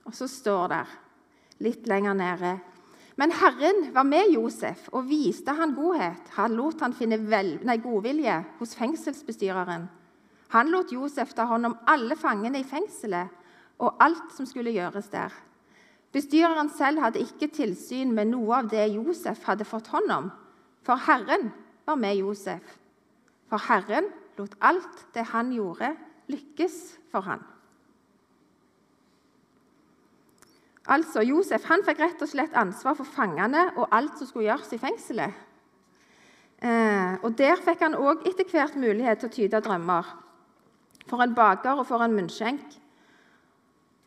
og 0.06 0.14
så 0.14 0.28
står 0.30 0.72
det 0.72 0.84
litt 1.66 1.86
lenger 1.90 2.14
nede 2.14 2.56
Men 3.16 3.32
Herren 3.32 3.94
var 3.94 4.04
med 4.04 4.28
Josef 4.34 4.90
og 4.92 5.06
viste 5.08 5.54
han 5.56 5.72
godhet. 5.75 6.20
Han 6.36 6.52
lot 6.52 6.82
han 6.84 6.92
finne 6.92 7.16
vel, 7.16 7.54
nei, 7.64 7.78
godvilje 7.80 8.42
hos 8.58 8.75
fengselsbestyreren. 8.76 9.86
Han 10.52 10.70
lot 10.70 10.92
Josef 10.92 11.32
ta 11.34 11.46
hånd 11.48 11.66
om 11.66 11.78
alle 11.88 12.16
fangene 12.16 12.60
i 12.60 12.66
fengselet 12.68 13.32
og 13.80 13.96
alt 14.04 14.36
som 14.36 14.46
skulle 14.48 14.75
gjøres 14.76 15.08
der. 15.12 15.32
Bestyreren 16.12 16.68
selv 16.72 17.02
hadde 17.02 17.25
ikke 17.25 17.48
tilsyn 17.52 18.12
med 18.14 18.30
noe 18.30 18.60
av 18.60 18.70
det 18.72 18.84
Josef 18.94 19.42
hadde 19.48 19.66
fått 19.68 19.90
hånd 19.92 20.12
om, 20.12 20.30
for 20.84 21.00
Herren 21.08 21.50
var 21.88 21.98
med 22.00 22.20
Josef. 22.20 22.62
For 23.50 23.60
Herren 23.64 24.08
lot 24.38 24.54
alt 24.60 25.06
det 25.16 25.26
han 25.32 25.52
gjorde, 25.56 25.94
lykkes 26.28 26.78
for 27.12 27.25
han. 27.26 27.42
Altså, 30.87 31.23
Josef 31.26 31.64
han 31.66 31.83
fikk 31.87 31.99
rett 31.99 32.21
og 32.23 32.31
slett 32.31 32.55
ansvar 32.55 32.95
for 32.95 33.09
fangene 33.11 33.73
og 33.75 33.88
alt 33.95 34.19
som 34.19 34.28
skulle 34.28 34.47
gjøres 34.47 34.71
i 34.76 34.78
fengselet. 34.78 35.43
Eh, 36.62 37.16
og 37.26 37.35
Der 37.38 37.59
fikk 37.61 37.83
han 37.83 37.99
òg 37.99 38.23
etter 38.28 38.47
hvert 38.49 38.78
mulighet 38.78 39.21
til 39.21 39.28
å 39.28 39.35
tyde 39.35 39.62
drømmer. 39.64 40.07
For 41.07 41.23
en 41.23 41.35
baker 41.35 41.83
og 41.83 41.87
for 41.87 42.02
en 42.02 42.14
munnskjenk. 42.14 42.78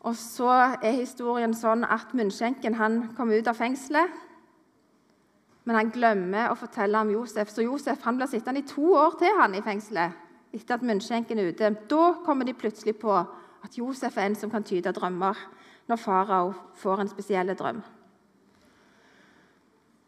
Og 0.08 0.16
så 0.16 0.48
er 0.80 0.96
historien 0.96 1.54
sånn 1.54 1.84
at 1.84 2.16
munnskjenken 2.16 2.80
han 2.80 3.02
kom 3.18 3.32
ut 3.36 3.48
av 3.48 3.60
fengselet. 3.60 4.08
Men 5.68 5.76
han 5.76 5.92
glemmer 5.92 6.48
å 6.50 6.58
fortelle 6.58 7.04
om 7.04 7.12
Josef, 7.12 7.52
så 7.52 7.62
Josef 7.62 8.02
han 8.08 8.18
blir 8.18 8.32
sittende 8.32 8.64
i 8.64 8.68
to 8.68 8.96
år 8.96 9.20
til 9.20 9.36
han 9.38 9.56
i 9.56 9.62
fengselet. 9.62 10.26
etter 10.52 10.74
at 10.74 10.82
munnskjenken 10.82 11.38
er 11.38 11.52
ute. 11.52 11.76
Da 11.90 12.14
kommer 12.26 12.46
de 12.46 12.54
plutselig 12.54 12.96
på 12.98 13.12
at 13.14 13.78
Josef 13.78 14.18
er 14.18 14.22
en 14.22 14.36
som 14.36 14.50
kan 14.50 14.64
tyde 14.64 14.92
drømmer 14.92 15.38
når 15.90 16.02
farao 16.02 16.52
får 16.78 17.02
en 17.02 17.10
spesiell 17.12 17.56
drøm. 17.58 17.82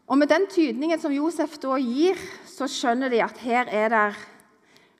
Og 0.06 0.18
Med 0.18 0.28
den 0.28 0.46
tydningen 0.50 1.00
som 1.00 1.12
Josef 1.14 1.58
da 1.62 1.78
gir, 1.80 2.18
så 2.46 2.68
skjønner 2.68 3.08
de 3.08 3.22
at 3.24 3.38
her 3.40 3.70
er 3.70 3.88
det 3.88 4.02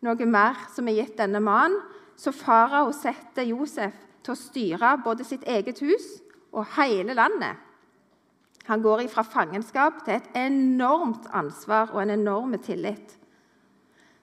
noe 0.02 0.26
mer 0.26 0.56
som 0.72 0.88
er 0.88 1.02
gitt 1.02 1.18
denne 1.18 1.42
mannen. 1.42 1.78
Så 2.16 2.32
farao 2.32 2.92
setter 2.96 3.46
Josef 3.48 3.94
til 4.22 4.32
å 4.32 4.38
styre 4.38 4.96
både 5.04 5.26
sitt 5.26 5.44
eget 5.48 5.82
hus 5.82 6.06
og 6.52 6.68
hele 6.76 7.14
landet. 7.18 7.58
Han 8.70 8.82
går 8.82 9.08
fra 9.10 9.24
fangenskap 9.26 10.04
til 10.06 10.16
et 10.16 10.28
enormt 10.38 11.26
ansvar 11.34 11.90
og 11.92 12.02
en 12.02 12.14
enorm 12.14 12.54
tillit. 12.62 13.18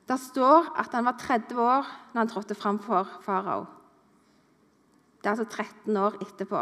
Det 0.08 0.18
står 0.18 0.72
at 0.80 0.96
han 0.96 1.06
var 1.06 1.20
30 1.20 1.60
år 1.60 1.90
når 2.14 2.20
han 2.22 2.32
trådte 2.32 2.56
fram 2.56 2.80
for 2.82 3.20
farao. 3.26 3.68
Det 5.20 5.28
er 5.28 5.36
altså 5.36 5.46
13 5.46 5.98
år 6.00 6.16
etterpå. 6.24 6.62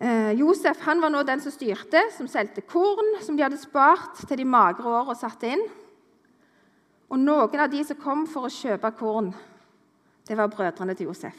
Eh, 0.00 0.32
Josef 0.40 0.80
han 0.86 1.02
var 1.02 1.12
nå 1.12 1.20
den 1.28 1.42
som 1.44 1.52
styrte, 1.52 2.00
som 2.16 2.28
solgte 2.28 2.64
korn 2.64 3.18
som 3.20 3.36
de 3.36 3.44
hadde 3.44 3.60
spart 3.60 4.22
til 4.24 4.40
de 4.40 4.48
magre 4.48 5.02
og 5.04 5.12
satte 5.18 5.50
inn. 5.52 5.62
Og 7.10 7.20
noen 7.20 7.60
av 7.60 7.70
de 7.70 7.82
som 7.84 7.98
kom 8.00 8.24
for 8.30 8.48
å 8.48 8.54
kjøpe 8.54 8.94
korn, 8.96 9.28
det 10.26 10.38
var 10.38 10.50
brødrene 10.50 10.94
til 10.96 11.10
Josef. 11.10 11.36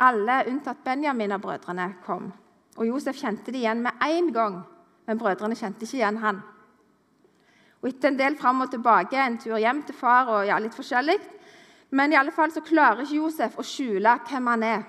Alle 0.00 0.42
unntatt 0.50 0.84
Benjamin 0.84 1.32
av 1.32 1.42
brødrene 1.42 1.86
kom. 2.04 2.30
Og 2.76 2.86
Josef 2.88 3.18
kjente 3.20 3.52
det 3.52 3.62
igjen 3.62 3.82
med 3.84 4.04
én 4.04 4.30
gang, 4.34 4.60
men 5.06 5.18
brødrene 5.20 5.56
kjente 5.58 5.86
ikke 5.86 6.00
igjen 6.00 6.20
han. 6.22 6.40
Og 7.80 7.88
Etter 7.88 8.12
en 8.12 8.20
del 8.20 8.36
fram 8.36 8.60
og 8.60 8.70
tilbake, 8.72 9.16
en 9.16 9.38
tur 9.40 9.56
hjem 9.56 9.82
til 9.88 9.96
far 9.96 10.28
og 10.28 10.48
ja, 10.48 10.58
litt 10.60 10.76
forskjellig, 10.76 11.18
men 11.90 12.12
i 12.12 12.18
alle 12.18 12.32
fall 12.34 12.52
så 12.54 12.62
klarer 12.62 13.02
ikke 13.04 13.18
Josef 13.18 13.58
å 13.58 13.66
skjule 13.66 14.14
hvem 14.28 14.50
han 14.52 14.66
er. 14.66 14.82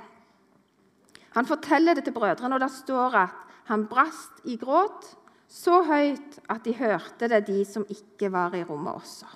Han 1.35 1.47
forteller 1.47 1.97
det 1.97 2.05
til 2.05 2.15
brødrene, 2.15 2.55
og 2.55 2.61
det 2.61 2.71
står 2.73 3.17
at 3.23 3.55
han 3.71 3.87
brast 3.89 4.43
i 4.45 4.57
gråt 4.59 5.07
så 5.51 5.81
høyt 5.83 6.39
at 6.51 6.63
de 6.65 6.73
hørte 6.75 7.27
det, 7.31 7.45
de 7.47 7.63
som 7.67 7.85
ikke 7.89 8.31
var 8.31 8.55
i 8.55 8.63
rommet 8.67 8.93
også. 8.93 9.27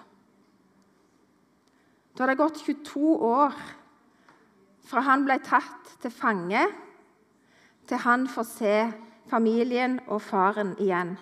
Da 2.15 2.23
har 2.23 2.31
det 2.31 2.39
gått 2.39 2.61
22 2.63 3.15
år 3.27 3.55
fra 4.85 5.03
han 5.03 5.25
ble 5.25 5.35
tatt 5.43 5.95
til 6.03 6.13
fange, 6.13 6.61
til 7.89 8.01
han 8.05 8.27
får 8.31 8.47
se 8.47 8.75
familien 9.29 9.97
og 10.07 10.21
faren 10.23 10.75
igjen. 10.79 11.15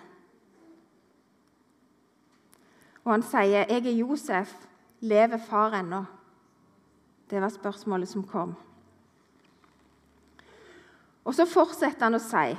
Og 3.04 3.12
han 3.12 3.22
sier, 3.22 3.66
'Jeg 3.68 3.86
er 3.86 3.98
Josef. 3.98 4.54
Lever 5.00 5.38
far 5.38 5.72
ennå?' 5.72 6.13
Det 7.34 7.40
var 7.42 7.50
spørsmålet 7.50 8.08
som 8.08 8.22
kom. 8.22 8.52
Og 11.24 11.34
Så 11.34 11.46
fortsetter 11.50 12.06
han 12.06 12.14
å 12.14 12.22
si, 12.22 12.54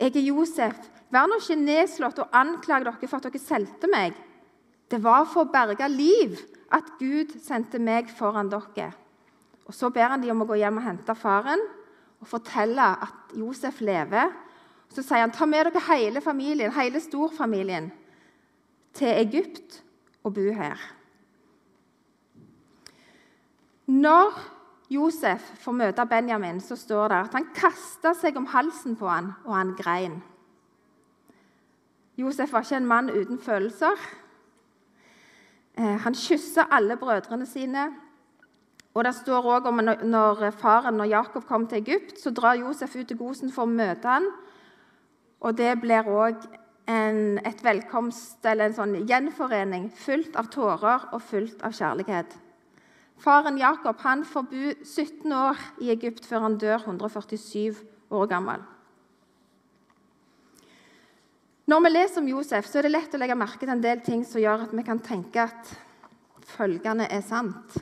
'Jeg 0.00 0.16
er 0.16 0.26
Josef. 0.26 0.76
Vær 1.10 1.28
nå 1.28 1.38
ikke 1.38 1.56
nedslått 1.56 2.18
og 2.18 2.32
anklag 2.32 2.84
dere 2.84 3.08
for 3.08 3.16
at 3.16 3.22
dere 3.22 3.38
solgte 3.38 3.86
meg.' 3.86 4.16
'Det 4.90 5.02
var 5.02 5.24
for 5.24 5.44
å 5.44 5.52
berge 5.52 5.88
liv 5.88 6.40
at 6.72 6.98
Gud 6.98 7.40
sendte 7.40 7.78
meg 7.78 8.10
foran 8.10 8.48
dere.' 8.48 8.94
Og 9.66 9.74
Så 9.74 9.90
ber 9.90 10.08
han 10.08 10.20
de 10.20 10.30
om 10.30 10.42
å 10.42 10.46
gå 10.46 10.58
hjem 10.58 10.78
og 10.78 10.82
hente 10.82 11.14
faren 11.14 11.60
og 12.20 12.26
fortelle 12.26 12.82
at 12.82 13.34
Josef 13.34 13.80
lever. 13.80 14.32
Så 14.88 15.02
sier 15.02 15.20
han, 15.20 15.30
'Ta 15.30 15.46
med 15.46 15.66
dere 15.66 15.80
hele 15.80 16.20
familien, 16.20 16.72
hele 16.72 17.00
storfamilien, 17.00 17.92
til 18.92 19.08
Egypt 19.08 19.82
og 20.24 20.34
bo 20.34 20.52
her.' 20.52 20.95
Når 23.86 24.38
Josef 24.90 25.42
får 25.62 25.74
møte 25.78 26.06
Benjamin, 26.06 26.60
så 26.60 26.76
står 26.78 27.08
det 27.10 27.18
at 27.24 27.36
han 27.38 27.50
kasta 27.54 28.14
seg 28.18 28.38
om 28.38 28.48
halsen 28.50 28.96
på 28.98 29.08
han, 29.10 29.32
og 29.46 29.54
han 29.54 29.74
grein. 29.78 30.20
Josef 32.16 32.52
var 32.52 32.64
ikke 32.64 32.80
en 32.80 32.88
mann 32.88 33.10
uten 33.10 33.38
følelser. 33.38 34.00
Eh, 35.76 35.96
han 36.02 36.14
kyssa 36.14 36.66
alle 36.72 36.96
brødrene 36.96 37.46
sine. 37.46 37.90
Og 38.94 39.04
det 39.04 39.12
står 39.14 39.44
også 39.44 39.68
om 39.68 39.82
når 40.08 40.50
faren 40.56 40.96
når 40.96 41.10
Jakob 41.10 41.44
kom 41.46 41.66
til 41.66 41.82
Egypt, 41.82 42.16
så 42.20 42.30
drar 42.30 42.56
Josef 42.56 42.96
ut 42.96 43.06
til 43.08 43.18
Gosen 43.18 43.52
for 43.52 43.66
å 43.66 43.70
møte 43.70 44.08
han. 44.08 44.30
Og 45.44 45.58
det 45.58 45.74
blir 45.82 46.08
òg 46.08 46.46
et 46.86 47.62
velkomst, 47.66 48.38
eller 48.46 48.70
en 48.70 48.76
sånn 48.76 48.94
gjenforening 49.10 49.90
fullt 49.92 50.38
av 50.38 50.48
tårer 50.54 51.08
og 51.12 51.22
fullt 51.22 51.60
av 51.66 51.74
kjærlighet. 51.76 52.38
Faren 53.18 53.58
Jakob 53.58 54.00
han 54.04 54.24
får 54.24 54.48
bo 54.50 54.72
17 54.84 55.32
år 55.32 55.60
i 55.80 55.90
Egypt 55.94 56.26
før 56.28 56.44
han 56.44 56.58
dør 56.60 56.82
147 56.84 57.76
år 58.10 58.26
gammel. 58.30 58.64
Når 61.66 61.82
vi 61.82 61.90
leser 61.90 62.22
om 62.22 62.28
Josef, 62.30 62.68
så 62.68 62.78
er 62.78 62.86
det 62.86 62.92
lett 62.92 63.14
å 63.16 63.18
legge 63.18 63.34
merke 63.34 63.64
til 63.64 63.72
en 63.72 63.82
del 63.82 64.02
ting 64.06 64.22
som 64.22 64.38
gjør 64.38 64.68
at 64.68 64.74
vi 64.76 64.84
kan 64.86 65.00
tenke 65.02 65.48
at 65.48 65.72
følgende 66.46 67.08
er 67.10 67.24
sant. 67.26 67.80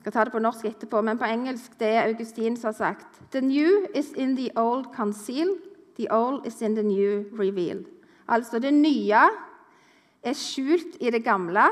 Jeg 0.00 0.06
skal 0.06 0.14
ta 0.14 0.24
det 0.24 0.32
på 0.32 0.40
norsk 0.40 0.64
etterpå, 0.64 1.02
men 1.04 1.18
på 1.20 1.28
engelsk 1.28 1.74
det 1.76 1.90
er 1.92 2.06
Augustin 2.08 2.56
som 2.56 2.70
har 2.70 2.78
sagt 2.78 3.18
The 3.34 3.42
new 3.44 3.84
is 3.92 4.14
in 4.16 4.32
the 4.38 4.48
old 4.56 4.88
conceal, 4.94 5.52
the 5.98 6.08
old 6.08 6.46
is 6.48 6.62
in 6.64 6.78
the 6.78 6.86
new 6.86 7.26
reveal. 7.36 7.84
Altså 8.24 8.62
det 8.62 8.72
nye 8.72 9.26
er 10.22 10.36
skjult 10.36 10.96
i 11.04 11.12
det 11.12 11.20
gamle, 11.26 11.66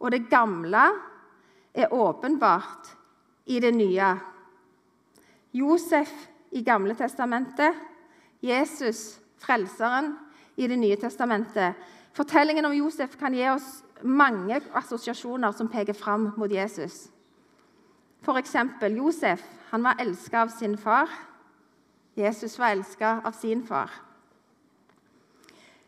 og 0.00 0.10
det 0.10 0.28
gamle 0.30 0.82
er 1.74 1.92
åpenbart 1.92 2.96
i 3.46 3.60
det 3.60 3.74
nye. 3.74 4.14
Josef 5.52 6.10
i 6.50 6.62
Gamle 6.64 6.94
testamentet, 6.94 7.74
Jesus, 8.42 9.20
frelseren, 9.38 10.14
i 10.56 10.66
Det 10.66 10.78
nye 10.78 10.96
testamentet. 10.96 11.74
Fortellingen 12.12 12.64
om 12.64 12.72
Josef 12.72 13.16
kan 13.18 13.32
gi 13.34 13.46
oss 13.48 13.84
mange 14.02 14.60
assosiasjoner 14.74 15.52
som 15.56 15.68
peker 15.68 15.96
fram 15.96 16.32
mot 16.36 16.52
Jesus. 16.52 17.08
F.eks. 18.20 18.56
Josef 18.96 19.44
han 19.70 19.82
var 19.82 19.96
elska 20.00 20.42
av 20.42 20.48
sin 20.48 20.76
far. 20.78 21.08
Jesus 22.16 22.58
var 22.58 22.74
elska 22.74 23.20
av 23.24 23.32
sin 23.32 23.62
far. 23.66 23.90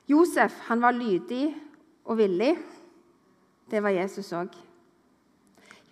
Josef 0.08 0.54
han 0.68 0.80
var 0.80 0.92
lydig 0.92 1.52
og 2.04 2.16
villig. 2.18 2.56
Det 3.70 3.82
var 3.82 3.94
Jesus 3.94 4.32
òg. 4.36 4.54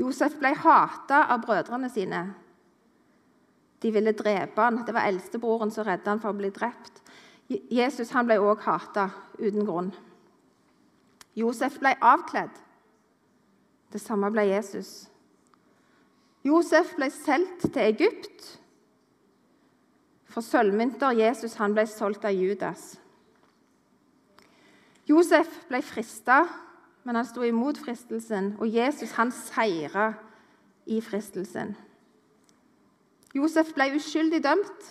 Josef 0.01 0.39
ble 0.41 0.55
hata 0.57 1.27
av 1.33 1.43
brødrene 1.45 1.91
sine. 1.93 2.23
De 3.81 3.93
ville 3.93 4.13
drepe 4.17 4.61
han. 4.61 4.83
Det 4.85 4.95
var 4.97 5.09
eldstebroren 5.09 5.73
som 5.73 5.87
redda 5.87 6.15
han 6.15 6.23
for 6.23 6.33
å 6.33 6.41
bli 6.41 6.51
drept. 6.55 7.03
Jesus 7.49 8.13
ble 8.13 8.39
òg 8.39 8.65
hata 8.65 9.11
uten 9.39 9.65
grunn. 9.67 9.93
Josef 11.37 11.79
ble 11.81 11.95
avkledd. 12.01 12.53
Det 13.91 14.01
samme 14.01 14.31
ble 14.31 14.47
Jesus. 14.51 15.09
Josef 16.47 16.95
ble 16.97 17.11
solgt 17.13 17.67
til 17.69 17.83
Egypt 17.83 18.47
for 20.31 20.47
sølvmynter. 20.47 21.19
Jesus 21.19 21.57
ble 21.59 21.87
solgt 21.91 22.25
av 22.25 22.37
Judas. 22.37 22.95
Josef 25.11 25.49
ble 25.69 25.81
frista, 25.83 26.45
men 27.11 27.17
han 27.19 27.27
sto 27.27 27.43
imot 27.43 27.75
fristelsen, 27.83 28.53
og 28.63 28.71
Jesus 28.71 29.17
han 29.19 29.33
seira 29.35 30.13
i 30.87 31.01
fristelsen. 31.03 31.73
Josef 33.35 33.73
ble 33.75 33.89
uskyldig 33.97 34.39
dømt. 34.45 34.85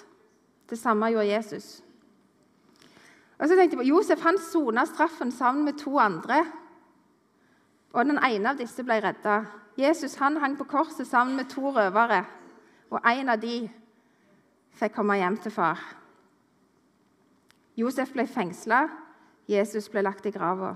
Det 0.68 0.76
samme 0.76 1.08
gjorde 1.14 1.30
Jesus. 1.30 1.68
Og 3.38 3.48
så 3.48 3.56
tenkte 3.56 3.78
jeg 3.78 3.80
på, 3.80 3.86
Josef 3.88 4.26
han 4.28 4.40
sona 4.50 4.84
straffen 4.90 5.32
sammen 5.32 5.64
med 5.64 5.80
to 5.80 5.96
andre. 5.96 6.42
Og 7.96 8.12
Den 8.12 8.20
ene 8.20 8.52
av 8.52 8.60
disse 8.60 8.84
ble 8.84 9.00
redda. 9.00 9.38
Jesus 9.80 10.18
han 10.20 10.42
hang 10.44 10.60
på 10.60 10.68
korset 10.68 11.08
sammen 11.08 11.40
med 11.40 11.48
to 11.56 11.72
røvere. 11.72 12.26
Og 12.92 13.00
en 13.00 13.32
av 13.32 13.40
de 13.40 13.62
fikk 14.76 14.98
komme 15.00 15.22
hjem 15.24 15.40
til 15.40 15.56
far. 15.56 15.88
Josef 17.80 18.12
ble 18.12 18.28
fengsla. 18.28 18.90
Jesus 19.48 19.88
ble 19.88 20.04
lagt 20.04 20.28
i 20.28 20.36
grava. 20.36 20.76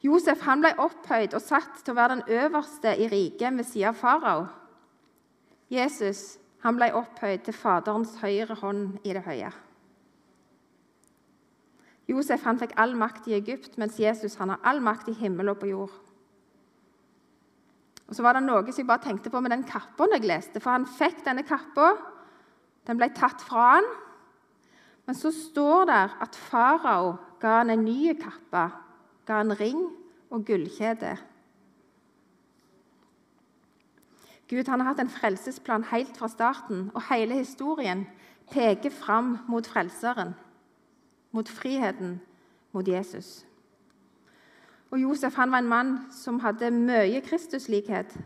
Josef 0.00 0.44
han 0.46 0.62
ble 0.64 0.72
opphøyd 0.80 1.34
og 1.36 1.44
satt 1.44 1.82
til 1.84 1.92
å 1.92 1.98
være 1.98 2.16
den 2.16 2.38
øverste 2.40 2.94
i 2.96 3.08
riket 3.12 3.56
ved 3.58 3.68
siden 3.68 3.92
av 3.92 3.98
farao. 4.00 4.46
Jesus 5.70 6.38
han 6.64 6.76
ble 6.76 6.90
opphøyd 6.96 7.44
til 7.44 7.56
Faderens 7.56 8.16
høyre 8.20 8.56
hånd 8.60 9.00
i 9.04 9.14
det 9.16 9.24
høye. 9.24 9.50
Josef 12.10 12.42
han 12.44 12.58
fikk 12.58 12.74
all 12.80 12.96
makt 12.98 13.28
i 13.30 13.36
Egypt, 13.36 13.76
mens 13.78 14.00
Jesus 14.00 14.34
han 14.40 14.50
har 14.50 14.64
all 14.66 14.80
makt 14.82 15.12
i 15.12 15.16
himmel 15.20 15.52
og 15.52 15.60
på 15.60 15.70
jord. 15.70 15.92
Og 18.10 18.16
Så 18.16 18.24
var 18.26 18.34
det 18.34 18.42
noe 18.42 18.64
som 18.66 18.82
jeg 18.82 18.88
bare 18.88 19.04
tenkte 19.04 19.30
på 19.30 19.40
med 19.40 19.52
den 19.54 19.62
kappa 19.62 20.08
jeg 20.10 20.26
leste. 20.26 20.58
For 20.58 20.74
han 20.74 20.88
fikk 20.88 21.22
denne 21.22 21.44
kappa. 21.46 21.92
Den 22.88 22.98
ble 22.98 23.06
tatt 23.14 23.44
fra 23.46 23.76
han. 23.76 23.86
Men 25.06 25.14
så 25.14 25.30
står 25.30 25.86
det 25.86 26.02
at 26.26 26.38
farao 26.50 27.12
ga 27.40 27.60
han 27.60 27.70
en 27.70 27.84
ny 27.86 28.10
kappe, 28.18 28.64
ga 29.30 29.40
han 29.40 29.54
ring 29.54 29.80
og 30.34 30.44
gullkjede. 30.48 31.14
Gud 34.50 34.66
han 34.66 34.82
har 34.82 34.90
hatt 34.90 35.02
en 35.04 35.12
frelsesplan 35.14 35.86
helt 35.92 36.16
fra 36.18 36.28
starten, 36.28 36.88
og 36.94 37.06
hele 37.06 37.38
historien 37.38 38.08
peker 38.50 38.90
fram 38.90 39.36
mot 39.48 39.66
Frelseren 39.70 40.34
mot 41.30 41.48
friheten, 41.48 42.20
mot 42.72 42.88
Jesus. 42.88 43.46
Og 44.90 44.98
Josef 45.02 45.34
han 45.34 45.52
var 45.52 45.62
en 45.62 45.70
mann 45.70 45.92
som 46.10 46.40
hadde 46.42 46.70
mye 46.74 47.20
Kristuslikhet. 47.22 48.16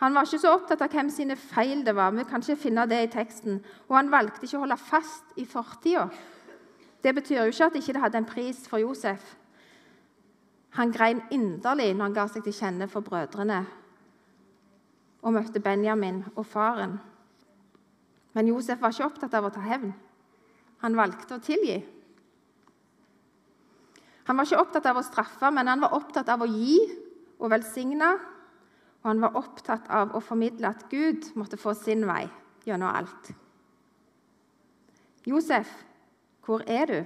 Han 0.00 0.14
var 0.14 0.28
ikke 0.28 0.40
så 0.42 0.52
opptatt 0.56 0.82
av 0.84 0.92
hvem 0.92 1.08
sine 1.12 1.36
feil 1.36 1.84
det 1.84 1.94
var. 1.96 2.12
Vi 2.12 2.24
kan 2.28 2.44
ikke 2.44 2.60
finne 2.60 2.86
det 2.88 3.02
i 3.04 3.12
teksten. 3.12 3.60
Og 3.88 3.96
han 3.96 4.12
valgte 4.12 4.44
ikke 4.44 4.60
å 4.60 4.64
holde 4.64 4.80
fast 4.80 5.36
i 5.36 5.44
fortida. 5.48 6.06
Det 7.04 7.14
betyr 7.16 7.42
jo 7.42 7.52
ikke 7.52 7.68
at 7.68 7.76
det 7.76 7.82
ikke 7.84 8.04
hadde 8.04 8.20
en 8.20 8.28
pris 8.28 8.60
for 8.68 8.80
Josef. 8.80 9.36
Han 10.78 10.92
grein 10.94 11.22
inderlig 11.34 11.92
når 11.94 12.04
han 12.04 12.16
ga 12.16 12.26
seg 12.30 12.46
til 12.46 12.54
kjenne 12.54 12.88
for 12.90 13.02
brødrene 13.06 13.64
og 15.20 15.34
møtte 15.36 15.60
Benjamin 15.60 16.22
og 16.34 16.46
faren. 16.48 16.96
Men 18.32 18.48
Josef 18.48 18.80
var 18.80 18.94
ikke 18.94 19.08
opptatt 19.08 19.34
av 19.36 19.48
å 19.48 19.52
ta 19.52 19.62
hevn. 19.64 19.90
Han 20.80 20.96
valgte 20.96 21.36
å 21.36 21.42
tilgi. 21.44 21.80
Han 24.30 24.38
var 24.38 24.46
ikke 24.46 24.62
opptatt 24.62 24.86
av 24.86 25.00
å 25.00 25.04
straffe, 25.04 25.50
men 25.52 25.68
han 25.68 25.82
var 25.82 25.96
opptatt 25.96 26.30
av 26.32 26.44
å 26.44 26.48
gi 26.48 26.78
og 27.40 27.50
velsigne. 27.52 28.14
Og 29.02 29.08
han 29.10 29.22
var 29.24 29.36
opptatt 29.40 29.88
av 29.92 30.14
å 30.14 30.22
formidle 30.24 30.70
at 30.70 30.86
Gud 30.92 31.32
måtte 31.40 31.58
få 31.60 31.74
sin 31.76 32.06
vei 32.08 32.24
gjennom 32.68 32.92
alt. 32.92 33.32
Josef, 35.28 35.68
hvor 36.46 36.62
er 36.68 36.86
du? 36.86 37.00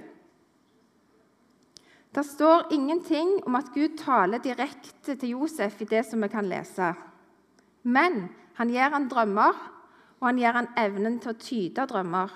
Det 2.15 2.23
står 2.23 2.71
ingenting 2.71 3.41
om 3.45 3.57
at 3.59 3.73
Gud 3.73 3.97
taler 3.99 4.39
direkte 4.39 5.15
til 5.15 5.35
Josef 5.35 5.81
i 5.81 5.89
det 5.89 6.05
som 6.07 6.23
vi 6.23 6.31
kan 6.31 6.47
lese. 6.47 6.93
Men 7.83 8.29
han 8.55 8.71
gir 8.71 8.93
han 8.93 9.09
drømmer, 9.11 9.57
og 10.21 10.27
han 10.29 10.39
gir 10.39 10.55
han 10.55 10.71
evnen 10.79 11.19
til 11.19 11.33
å 11.33 11.39
tyde 11.39 11.87
drømmer. 11.91 12.31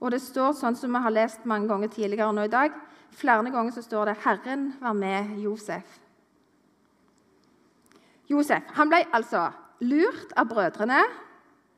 Og 0.00 0.10
det 0.10 0.22
står 0.24 0.56
sånn 0.56 0.76
som 0.76 0.96
vi 0.96 1.04
har 1.04 1.12
lest 1.12 1.44
mange 1.44 1.68
ganger 1.68 1.92
tidligere 1.92 2.32
nå 2.32 2.48
i 2.48 2.52
dag, 2.52 2.72
Flere 3.14 3.50
ganger 3.50 3.70
så 3.70 3.82
står 3.82 4.04
det 4.04 4.16
'Herren 4.24 4.74
var 4.80 4.92
med 4.92 5.38
Josef'. 5.38 6.00
Josef 8.30 8.62
han 8.74 8.88
ble 8.88 9.04
altså 9.12 9.50
lurt 9.80 10.32
av 10.36 10.48
brødrene. 10.48 11.02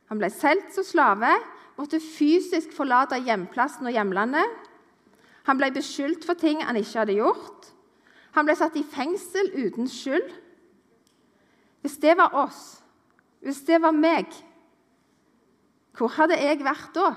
Han 0.08 0.18
ble 0.18 0.30
solgt 0.30 0.74
som 0.74 0.84
slave, 0.84 1.28
måtte 1.76 2.00
fysisk 2.00 2.72
forlate 2.72 3.20
hjemplassen 3.20 3.86
og 3.86 3.92
hjemlandet. 3.92 4.46
Han 5.46 5.60
ble 5.60 5.70
beskyldt 5.74 6.26
for 6.26 6.38
ting 6.38 6.62
han 6.64 6.78
ikke 6.78 7.00
hadde 7.02 7.18
gjort. 7.20 7.70
Han 8.34 8.48
ble 8.48 8.56
satt 8.58 8.76
i 8.76 8.84
fengsel 8.84 9.52
uten 9.54 9.88
skyld. 9.88 10.26
Hvis 11.84 12.00
det 12.02 12.16
var 12.18 12.34
oss, 12.34 12.80
hvis 13.44 13.62
det 13.68 13.78
var 13.82 13.94
meg, 13.94 14.26
hvor 15.96 16.10
hadde 16.16 16.36
jeg 16.40 16.60
vært 16.66 16.90
da? 16.96 17.12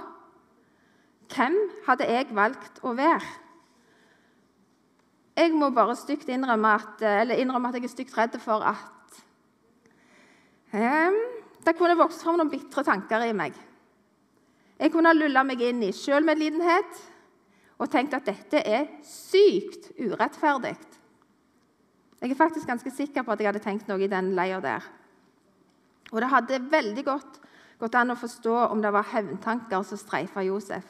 Hvem 1.29 1.57
hadde 1.87 2.07
jeg 2.09 2.29
valgt 2.37 2.79
å 2.85 2.93
være? 2.97 3.25
Jeg 5.39 5.53
må 5.55 5.69
bare 5.73 5.95
stygt 5.95 6.29
innrømme 6.29 6.75
at, 6.77 7.03
innrømme 7.33 7.69
at 7.71 7.79
jeg 7.79 7.87
er 7.87 7.93
stygt 7.93 8.15
redd 8.17 8.35
for 8.43 8.63
at 8.65 9.19
um, 10.73 11.19
det 11.65 11.75
kunne 11.79 11.97
vokst 11.99 12.23
fram 12.23 12.39
noen 12.39 12.51
bitre 12.51 12.83
tanker 12.85 13.23
i 13.25 13.35
meg. 13.35 13.55
Jeg 14.79 14.91
kunne 14.93 15.15
lulla 15.15 15.43
meg 15.47 15.61
inn 15.63 15.81
i 15.83 15.93
sjølmedlidenhet 15.95 16.99
og 17.79 17.87
tenkt 17.91 18.15
at 18.17 18.27
dette 18.27 18.61
er 18.67 18.87
sykt 19.07 19.91
urettferdig. 19.99 20.75
Jeg 22.19 22.31
er 22.33 22.39
faktisk 22.39 22.67
ganske 22.67 22.91
sikker 22.91 23.23
på 23.23 23.31
at 23.31 23.39
jeg 23.39 23.47
hadde 23.47 23.63
tenkt 23.63 23.87
noe 23.87 24.03
i 24.03 24.11
den 24.11 24.33
leia 24.35 24.59
der. 24.63 24.83
Og 26.11 26.19
det 26.19 26.31
hadde 26.31 26.63
veldig 26.71 27.05
godt 27.07 27.39
gått 27.79 27.95
an 27.95 28.11
å 28.11 28.19
forstå 28.19 28.55
om 28.73 28.81
det 28.83 28.91
var 28.91 29.07
hevntanker 29.13 29.85
som 29.87 29.99
streifa 29.99 30.43
Josef. 30.43 30.83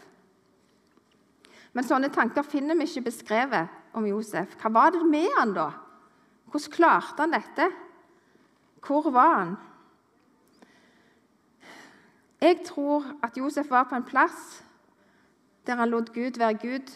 Men 1.77 1.85
sånne 1.85 2.09
tanker 2.09 2.47
finner 2.47 2.77
vi 2.79 2.87
ikke 2.89 3.05
beskrevet 3.11 3.93
om 3.93 4.07
Josef. 4.09 4.55
Hva 4.57 4.71
var 4.73 4.95
det 4.95 5.03
med 5.05 5.29
han 5.37 5.53
da? 5.53 5.67
Hvordan 6.49 6.73
klarte 6.73 7.21
han 7.21 7.35
dette? 7.35 7.67
Hvor 8.81 9.11
var 9.13 9.35
han? 9.35 9.53
Jeg 12.41 12.63
tror 12.65 13.05
at 13.21 13.37
Josef 13.37 13.69
var 13.69 13.85
på 13.85 13.99
en 13.99 14.07
plass 14.07 14.63
der 15.69 15.77
han 15.77 15.91
lot 15.93 16.09
Gud 16.13 16.39
være 16.41 16.57
Gud 16.57 16.91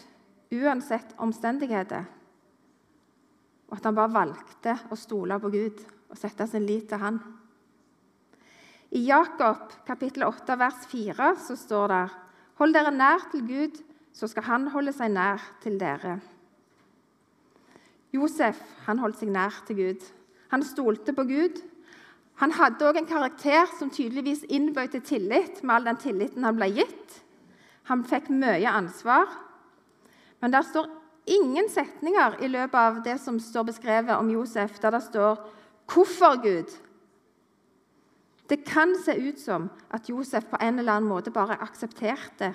uansett 0.54 1.14
omstendigheter. 1.22 2.04
Og 3.70 3.78
at 3.78 3.86
han 3.86 3.94
bare 3.94 4.14
valgte 4.14 4.74
å 4.90 4.98
stole 4.98 5.38
på 5.40 5.50
Gud 5.54 5.82
og 6.10 6.18
sette 6.18 6.46
sin 6.50 6.66
lit 6.66 6.88
til 6.90 6.98
han. 6.98 7.20
I 8.94 9.06
Jakob 9.06 9.72
kapittel 9.86 10.26
8 10.26 10.58
vers 10.58 10.84
4 10.90 11.30
så 11.46 11.56
står 11.58 11.88
det 11.94 12.04
Hold 12.60 12.74
dere 12.74 12.92
nær 12.94 13.24
til 13.32 13.46
Gud, 13.46 13.80
så 14.14 14.28
skal 14.30 14.46
han 14.46 14.68
holde 14.70 14.92
seg 14.94 15.10
nær 15.10 15.42
til 15.62 15.78
dere. 15.78 16.20
Josef 18.14 18.60
han 18.86 19.00
holdt 19.02 19.18
seg 19.22 19.32
nær 19.34 19.56
til 19.66 19.80
Gud. 19.80 20.04
Han 20.54 20.62
stolte 20.62 21.14
på 21.14 21.24
Gud. 21.26 21.58
Han 22.42 22.54
hadde 22.54 22.86
òg 22.86 23.00
en 23.00 23.10
karakter 23.10 23.66
som 23.78 23.90
tydeligvis 23.90 24.44
innbød 24.46 24.94
til 24.94 25.06
tillit 25.08 25.62
med 25.62 25.74
all 25.74 25.90
den 25.90 26.02
tilliten 26.02 26.46
han 26.46 26.58
ble 26.58 26.70
gitt. 26.78 27.23
Han 27.90 28.04
fikk 28.04 28.30
mye 28.32 28.70
ansvar. 28.70 29.28
Men 30.40 30.52
der 30.52 30.62
står 30.62 30.88
ingen 31.26 31.68
setninger 31.68 32.38
i 32.44 32.48
løpet 32.48 32.78
av 32.80 33.02
det 33.04 33.18
som 33.20 33.40
står 33.40 33.68
beskrevet 33.70 34.16
om 34.16 34.30
Josef, 34.30 34.78
der 34.80 34.90
det 34.90 35.02
står 35.02 35.36
'Hvorfor, 35.86 36.42
Gud?' 36.42 36.80
Det 38.48 38.64
kan 38.64 38.94
se 39.04 39.28
ut 39.28 39.40
som 39.40 39.70
at 39.90 40.08
Josef 40.08 40.44
på 40.44 40.56
en 40.60 40.78
eller 40.78 40.92
annen 40.92 41.08
måte 41.08 41.30
bare 41.30 41.62
aksepterte 41.62 42.54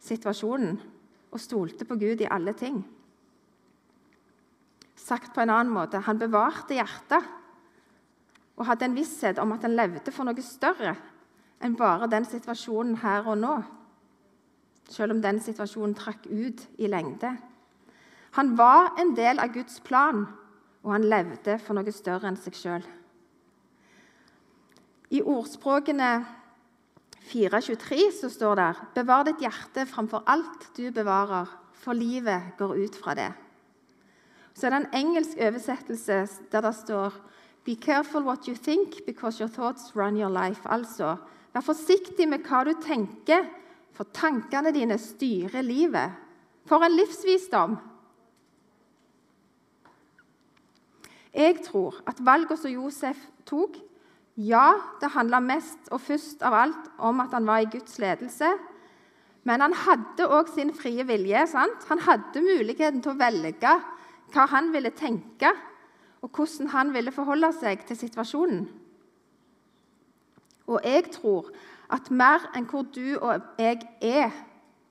situasjonen. 0.00 0.80
og 1.32 1.40
stolte 1.40 1.84
på 1.84 1.94
Gud 1.94 2.20
i 2.20 2.28
alle 2.30 2.52
ting. 2.52 2.84
Sagt 4.96 5.34
på 5.34 5.40
en 5.40 5.50
annen 5.50 5.72
måte 5.72 5.98
han 5.98 6.18
bevarte 6.18 6.74
hjertet 6.74 7.22
og 8.56 8.66
hadde 8.66 8.84
en 8.84 8.96
visshet 8.96 9.38
om 9.38 9.52
at 9.52 9.62
han 9.62 9.76
levde 9.76 10.10
for 10.10 10.26
noe 10.26 10.42
større 10.42 10.96
enn 11.62 11.76
bare 11.78 12.10
den 12.10 12.24
situasjonen 12.24 12.96
her 12.96 13.28
og 13.30 13.38
nå, 13.38 13.62
selv 14.90 15.14
om 15.14 15.22
den 15.22 15.38
situasjonen 15.42 15.94
trakk 15.96 16.26
ut 16.26 16.66
i 16.78 16.90
lengde. 16.90 17.36
Han 18.38 18.54
var 18.58 18.94
en 19.00 19.14
del 19.16 19.40
av 19.42 19.52
Guds 19.54 19.80
plan, 19.86 20.26
og 20.82 20.92
han 20.94 21.06
levde 21.10 21.58
for 21.62 21.76
noe 21.76 21.94
større 21.94 22.30
enn 22.30 22.38
seg 22.40 22.56
sjøl. 22.56 22.84
I 25.10 25.22
ordspråkene 25.26 26.10
4.23 27.30 28.10
så 28.20 28.30
står 28.30 28.60
det 28.60 28.70
Bevar 28.94 29.26
ditt 29.26 29.42
hjerte 29.42 29.86
framfor 29.90 30.22
alt 30.30 30.70
du 30.76 30.90
bevarer, 30.94 31.50
for 31.74 31.96
livet 31.96 32.54
går 32.58 32.76
ut 32.84 32.98
fra 33.00 33.14
det. 33.18 33.30
Så 34.54 34.66
er 34.66 34.74
det 34.74 34.80
en 34.80 34.98
engelsk 35.00 35.38
oversettelse 35.40 36.22
der 36.52 36.64
det 36.66 36.74
står 36.76 37.16
Be 37.64 37.74
careful 37.76 38.24
what 38.24 38.48
you 38.48 38.54
think, 38.56 39.04
because 39.06 39.40
your 39.40 39.50
thoughts 39.50 39.94
run 39.96 40.16
your 40.16 40.30
life. 40.30 40.62
Altså, 40.64 41.16
vær 41.52 41.60
forsiktig 41.60 42.28
med 42.28 42.46
hva 42.48 42.62
du 42.64 42.72
tenker, 42.82 43.44
for 43.96 44.08
tankene 44.14 44.72
dine 44.74 44.98
styrer 44.98 45.64
livet. 45.66 46.16
For 46.68 46.84
en 46.84 46.96
livsvisdom! 46.96 47.78
Jeg 51.34 51.60
tror 51.62 52.00
at 52.10 52.18
valget 52.26 52.58
som 52.58 52.72
Josef 52.72 53.18
tok, 53.46 53.76
ja, 54.36 54.72
det 55.00 55.12
handla 55.14 55.38
mest 55.42 55.90
og 55.94 56.00
først 56.02 56.42
av 56.42 56.56
alt 56.56 56.90
om 56.98 57.20
at 57.22 57.34
han 57.36 57.46
var 57.46 57.62
i 57.62 57.70
Guds 57.70 57.98
ledelse. 58.02 58.48
Men 59.46 59.62
han 59.64 59.74
hadde 59.86 60.26
òg 60.26 60.50
sin 60.52 60.72
frie 60.76 61.04
vilje. 61.06 61.46
Sant? 61.52 61.86
Han 61.88 62.02
hadde 62.04 62.42
muligheten 62.44 63.02
til 63.02 63.14
å 63.14 63.20
velge 63.20 63.74
hva 64.30 64.46
han 64.52 64.70
ville 64.74 64.92
tenke, 64.94 65.50
og 66.20 66.30
hvordan 66.36 66.70
han 66.74 66.92
ville 66.94 67.14
forholde 67.14 67.50
seg 67.56 67.82
til 67.88 67.98
situasjonen. 67.98 68.66
Og 70.70 70.84
jeg 70.86 71.08
tror 71.16 71.48
at 71.90 72.10
mer 72.10 72.46
enn 72.56 72.68
hvor 72.70 72.86
du 72.94 73.18
og 73.18 73.42
jeg 73.58 73.82
er, 74.00 74.30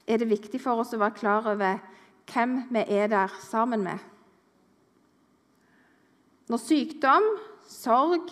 er 0.08 0.20
det 0.20 0.30
viktig 0.30 0.62
for 0.62 0.82
oss 0.82 0.94
å 0.96 1.02
være 1.02 1.18
klar 1.20 1.48
over 1.54 1.80
hvem 2.30 2.62
vi 2.74 2.84
er 2.98 3.10
der 3.12 3.34
sammen 3.42 3.84
med. 3.86 3.98
Når 6.50 6.62
sykdom, 6.64 7.26
sorg, 7.70 8.32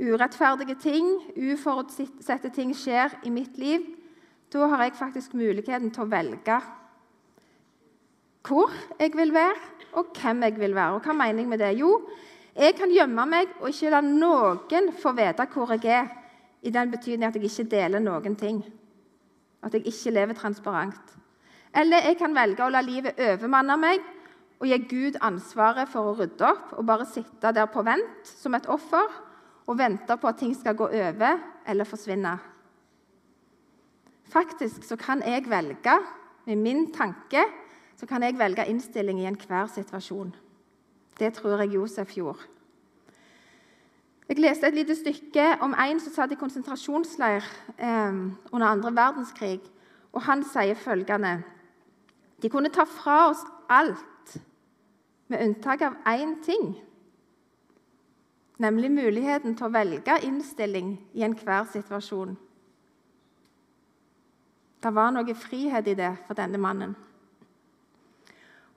urettferdige 0.00 0.76
ting, 0.80 1.08
uforutsette 1.36 2.52
ting 2.52 2.74
skjer 2.76 3.16
i 3.24 3.32
mitt 3.32 3.56
liv, 3.60 3.84
da 4.52 4.66
har 4.72 4.84
jeg 4.84 4.98
faktisk 4.98 5.34
muligheten 5.38 5.92
til 5.94 6.04
å 6.04 6.10
velge 6.10 6.60
hvor 8.46 8.72
jeg 8.96 9.12
vil 9.14 9.34
være, 9.34 9.56
og 10.00 10.14
hvem 10.16 10.42
jeg 10.42 10.54
vil 10.58 10.74
være. 10.74 10.96
Og 10.96 11.04
hva 11.04 11.12
mener 11.12 11.42
jeg 11.42 11.48
med 11.48 11.60
det? 11.60 11.74
Jo, 11.78 11.90
jeg 12.56 12.74
kan 12.78 12.92
gjemme 12.92 13.26
meg 13.28 13.52
og 13.60 13.68
ikke 13.68 13.92
la 13.92 14.00
noen 14.04 14.88
få 14.96 15.12
vite 15.16 15.46
hvor 15.52 15.74
jeg 15.76 15.84
er, 15.92 16.08
i 16.62 16.70
den 16.70 16.90
betydning 16.92 17.28
at 17.28 17.36
jeg 17.36 17.48
ikke 17.48 17.70
deler 17.70 18.02
noen 18.02 18.36
ting. 18.36 18.60
At 19.62 19.74
jeg 19.74 19.86
ikke 19.86 20.12
lever 20.14 20.36
transparent. 20.38 21.16
Eller 21.76 22.08
jeg 22.08 22.18
kan 22.18 22.34
velge 22.34 22.64
å 22.64 22.72
la 22.72 22.82
livet 22.82 23.18
overmanne 23.20 23.76
meg 23.80 24.04
og 24.60 24.68
gi 24.68 24.78
Gud 24.90 25.18
ansvaret 25.24 25.88
for 25.88 26.10
å 26.10 26.14
rydde 26.18 26.46
opp 26.48 26.74
og 26.76 26.86
bare 26.88 27.08
sitte 27.08 27.52
der 27.56 27.68
på 27.70 27.84
vent 27.86 28.28
som 28.28 28.56
et 28.58 28.68
offer 28.68 29.20
og 29.70 29.78
vente 29.78 30.16
på 30.18 30.28
at 30.28 30.40
ting 30.40 30.52
skal 30.56 30.76
gå 30.76 30.88
over 30.90 31.38
eller 31.68 31.88
forsvinne. 31.88 32.34
Faktisk 34.30 34.84
så 34.86 34.96
kan 34.98 35.22
jeg 35.26 35.48
velge, 35.50 35.96
med 36.46 36.56
min 36.56 36.92
tanke, 36.92 37.42
så 37.96 38.06
kan 38.06 38.22
jeg 38.22 38.38
velge 38.38 38.66
innstilling 38.66 39.20
i 39.20 39.26
enhver 39.28 39.68
situasjon. 39.70 40.32
Det 41.18 41.34
tror 41.36 41.60
jeg 41.60 41.74
Josef 41.74 42.14
gjorde. 42.16 42.46
Jeg 44.30 44.38
leste 44.38 44.68
et 44.68 44.74
lite 44.74 44.94
stykke 44.94 45.44
om 45.60 45.72
en 45.74 45.98
som 45.98 46.12
satt 46.14 46.30
i 46.30 46.36
konsentrasjonsleir 46.38 47.42
eh, 47.82 48.18
under 48.52 48.66
andre 48.66 48.92
verdenskrig. 48.94 49.60
og 50.12 50.22
Han 50.22 50.44
sier 50.44 50.74
følgende 50.74 51.42
De 52.42 52.48
kunne 52.48 52.70
ta 52.70 52.84
fra 52.84 53.30
oss 53.30 53.42
alt, 53.68 54.38
med 55.28 55.42
unntak 55.48 55.82
av 55.82 55.98
én 56.06 56.38
ting. 56.44 56.78
Nemlig 58.58 58.90
muligheten 58.90 59.56
til 59.56 59.66
å 59.66 59.74
velge 59.74 60.20
innstilling 60.22 60.94
i 61.12 61.22
enhver 61.26 61.66
situasjon. 61.72 62.38
Det 64.82 64.94
var 64.94 65.10
noe 65.10 65.34
frihet 65.34 65.86
i 65.90 65.94
det 65.94 66.16
for 66.26 66.38
denne 66.38 66.58
mannen. 66.58 66.94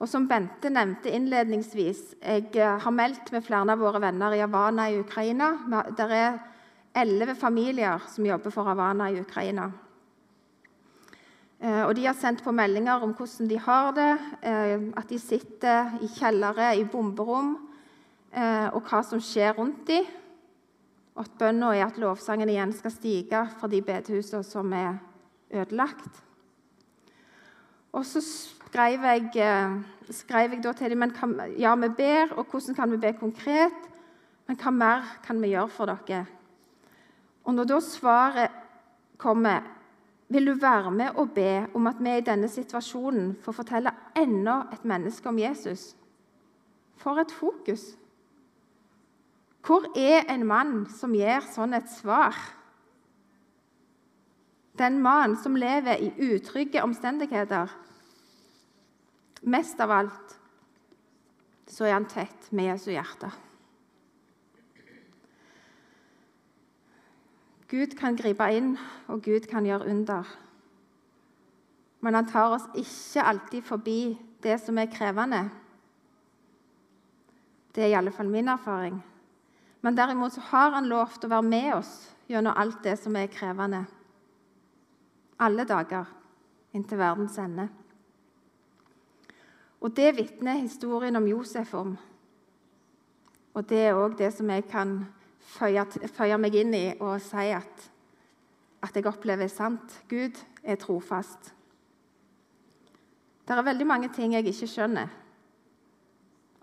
Og 0.02 0.10
som 0.10 0.26
Bente 0.26 0.70
nevnte 0.72 1.12
innledningsvis, 1.14 2.00
jeg 2.18 2.48
eh, 2.58 2.78
har 2.82 2.94
meldt 2.94 3.30
med 3.32 3.44
flere 3.46 3.76
av 3.76 3.80
våre 3.80 4.00
venner 4.02 4.34
i 4.34 4.42
Havana 4.42 4.88
i 4.90 4.98
Ukraina. 4.98 5.52
Det 5.94 6.06
er 6.10 6.40
elleve 7.04 7.36
familier 7.38 8.02
som 8.10 8.26
jobber 8.26 8.54
for 8.54 8.66
Havana 8.66 9.10
i 9.12 9.20
Ukraina. 9.22 9.68
Eh, 11.60 11.82
og 11.84 11.94
De 11.94 12.08
har 12.08 12.18
sendt 12.18 12.42
på 12.42 12.52
meldinger 12.52 13.06
om 13.06 13.14
hvordan 13.14 13.50
de 13.50 13.60
har 13.68 13.92
det, 13.94 14.10
eh, 14.42 14.90
at 14.98 15.08
de 15.08 15.18
sitter 15.18 15.94
i 16.02 16.10
kjellere, 16.10 16.74
i 16.76 16.84
bomberom, 16.84 17.56
og 18.34 18.80
hva 18.90 18.98
som 19.06 19.20
skjer 19.22 19.52
rundt 19.54 19.84
dem. 19.86 20.08
Og 21.14 21.20
at 21.22 21.36
bønna 21.38 21.68
er 21.70 21.84
at 21.86 22.00
lovsangen 22.02 22.50
igjen 22.50 22.72
skal 22.74 22.90
stige 22.90 23.42
fra 23.60 23.68
de 23.70 23.78
bedehusene 23.78 24.42
som 24.42 24.72
er 24.74 24.96
ødelagt. 25.54 26.18
Og 27.94 28.02
så 28.02 28.18
skrev 28.74 29.04
jeg, 29.06 29.30
eh, 29.38 29.82
skrev 30.10 30.50
jeg 30.50 30.76
til 30.76 30.90
dem 30.90 31.10
kan, 31.14 31.40
ja, 31.58 31.74
vi 31.74 31.88
ber, 31.88 32.32
og 32.36 32.46
hvordan 32.50 32.74
kan 32.74 32.90
vi 32.90 32.96
be 32.96 33.12
konkret? 33.12 33.90
Men 34.46 34.56
hva 34.56 34.70
mer 34.70 35.02
kan 35.22 35.40
vi 35.40 35.52
gjøre 35.52 35.68
for 35.68 35.86
dere? 35.86 36.26
Og 37.44 37.54
når 37.54 37.64
da 37.64 37.78
svaret 37.80 38.50
kommer, 39.16 39.62
vil 40.28 40.46
du 40.46 40.54
være 40.54 40.90
med 40.90 41.14
og 41.14 41.30
be 41.30 41.66
om 41.74 41.86
at 41.86 42.00
vi 42.00 42.16
i 42.16 42.24
denne 42.26 42.48
situasjonen 42.48 43.36
får 43.44 43.52
fortelle 43.52 43.92
enda 44.16 44.64
et 44.72 44.84
menneske 44.84 45.28
om 45.28 45.38
Jesus? 45.38 45.94
For 46.96 47.20
et 47.20 47.30
fokus! 47.30 47.94
Hvor 49.64 49.86
er 49.96 50.26
en 50.28 50.46
mann 50.46 50.86
som 50.90 51.14
gir 51.14 51.46
sånn 51.46 51.74
et 51.74 51.88
svar? 51.88 52.34
Den 54.78 54.98
mannen 54.98 55.38
som 55.38 55.54
lever 55.54 56.02
i 56.02 56.10
utrygge 56.34 56.82
omstendigheter, 56.82 57.70
Mest 59.44 59.80
av 59.80 59.92
alt 59.92 60.38
så 61.68 61.84
er 61.84 61.96
han 61.96 62.08
tett 62.08 62.48
med 62.52 62.70
Jesu 62.70 62.90
hjerte. 62.94 63.28
Gud 67.68 67.96
kan 67.98 68.16
gripe 68.16 68.46
inn, 68.54 68.74
og 69.10 69.24
Gud 69.24 69.48
kan 69.50 69.66
gjøre 69.66 69.88
under. 69.90 70.28
Men 72.04 72.16
han 72.16 72.28
tar 72.28 72.54
oss 72.56 72.66
ikke 72.78 73.24
alltid 73.24 73.64
forbi 73.66 73.98
det 74.44 74.58
som 74.62 74.78
er 74.78 74.92
krevende. 74.92 75.42
Det 77.74 77.82
er 77.84 77.90
i 77.90 77.98
alle 77.98 78.12
fall 78.14 78.30
min 78.30 78.48
erfaring. 78.52 79.00
Men 79.84 79.96
derimot 79.96 80.36
så 80.36 80.44
har 80.52 80.76
han 80.76 80.88
lovt 80.88 81.24
å 81.24 81.32
være 81.32 81.48
med 81.48 81.70
oss 81.74 81.94
gjennom 82.30 82.56
alt 82.56 82.84
det 82.84 82.94
som 83.00 83.16
er 83.20 83.32
krevende. 83.32 83.82
Alle 85.42 85.66
dager 85.68 86.08
inntil 86.76 87.00
verdens 87.00 87.36
ende. 87.42 87.68
Og 89.84 89.92
Det 89.96 90.16
vitner 90.16 90.62
historien 90.64 91.16
om 91.16 91.26
Josef 91.28 91.74
om. 91.74 91.96
Og 93.54 93.68
Det 93.68 93.78
er 93.78 93.94
òg 93.94 94.16
det 94.18 94.32
som 94.32 94.50
jeg 94.50 94.64
kan 94.64 95.04
føye, 95.38 95.84
føye, 96.08 96.38
meg 96.40 96.54
inn 96.56 96.72
i 96.74 96.86
og 97.00 97.20
si 97.20 97.50
at, 97.52 97.90
at 98.82 98.96
jeg 98.96 99.06
opplever 99.06 99.50
sant. 99.52 99.98
Gud 100.08 100.40
er 100.62 100.80
trofast. 100.80 101.52
Det 103.44 103.52
er 103.52 103.62
veldig 103.62 103.86
mange 103.86 104.08
ting 104.08 104.32
jeg 104.32 104.46
ikke 104.46 104.70
skjønner. 104.72 105.12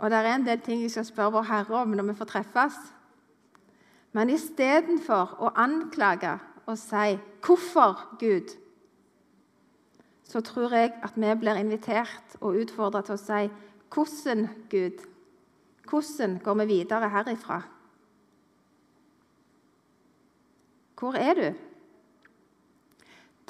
Og 0.01 0.09
det 0.09 0.17
er 0.17 0.31
en 0.33 0.47
del 0.47 0.59
ting 0.65 0.81
jeg 0.81 0.91
skal 0.91 1.05
spørre 1.05 1.35
Vår 1.37 1.45
Herre 1.51 1.83
om 1.83 1.93
når 1.93 2.09
vi 2.09 2.17
får 2.17 2.31
treffes. 2.33 2.79
Men 4.17 4.33
istedenfor 4.33 5.37
å 5.39 5.53
anklage 5.55 6.39
og 6.65 6.77
si 6.77 7.19
'Hvorfor, 7.41 8.17
Gud?' 8.17 8.60
Så 10.31 10.39
tror 10.41 10.71
jeg 10.71 10.93
at 11.03 11.17
vi 11.19 11.33
blir 11.39 11.59
invitert 11.59 12.37
og 12.39 12.55
utfordra 12.61 13.01
til 13.03 13.17
å 13.17 13.19
si 13.19 13.47
hvordan, 13.91 14.45
Gud? 14.71 15.01
Hvordan 15.89 16.37
går 16.43 16.59
vi 16.61 16.67
videre 16.69 17.09
herifra? 17.11 17.57
Hvor 20.99 21.17
er 21.17 21.33
du? 21.35 21.49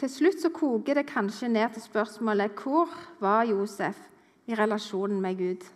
Til 0.01 0.09
slutt 0.09 0.39
så 0.41 0.49
koker 0.49 0.97
det 0.97 1.09
kanskje 1.11 1.51
ned 1.51 1.75
til 1.75 1.83
spørsmålet 1.83 2.57
hvor 2.57 2.89
var 3.21 3.45
Josef 3.45 3.99
i 4.49 4.57
relasjonen 4.57 5.21
med 5.21 5.37
Gud? 5.37 5.67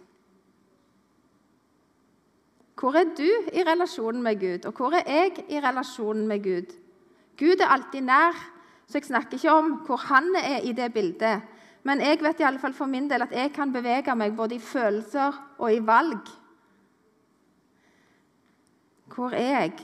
Hvor 2.80 2.98
er 2.98 3.12
du 3.18 3.30
i 3.54 3.62
relasjonen 3.64 4.24
med 4.24 4.40
Gud, 4.40 4.66
og 4.66 4.74
hvor 4.74 4.96
er 4.98 5.06
jeg 5.06 5.46
i 5.50 5.62
relasjonen 5.62 6.26
med 6.28 6.42
Gud? 6.44 6.74
Gud 7.38 7.62
er 7.62 7.72
alltid 7.72 8.02
nær, 8.02 8.55
så 8.86 9.00
jeg 9.00 9.08
snakker 9.10 9.40
ikke 9.40 9.54
om 9.54 9.72
hvor 9.88 10.02
han 10.10 10.30
er 10.38 10.64
i 10.64 10.74
det 10.78 10.92
bildet, 10.94 11.42
Men 11.86 12.02
jeg 12.02 12.18
vet 12.18 12.40
i 12.42 12.46
alle 12.48 12.60
fall 12.60 12.74
for 12.74 12.90
min 12.90 13.06
del 13.10 13.22
at 13.22 13.32
jeg 13.32 13.52
kan 13.54 13.70
bevege 13.74 14.16
meg 14.18 14.34
både 14.34 14.56
i 14.56 14.60
følelser 14.60 15.36
og 15.62 15.70
i 15.70 15.84
valg. 15.86 16.32
Hvor 19.14 19.36
er 19.38 19.52
jeg? 19.60 19.84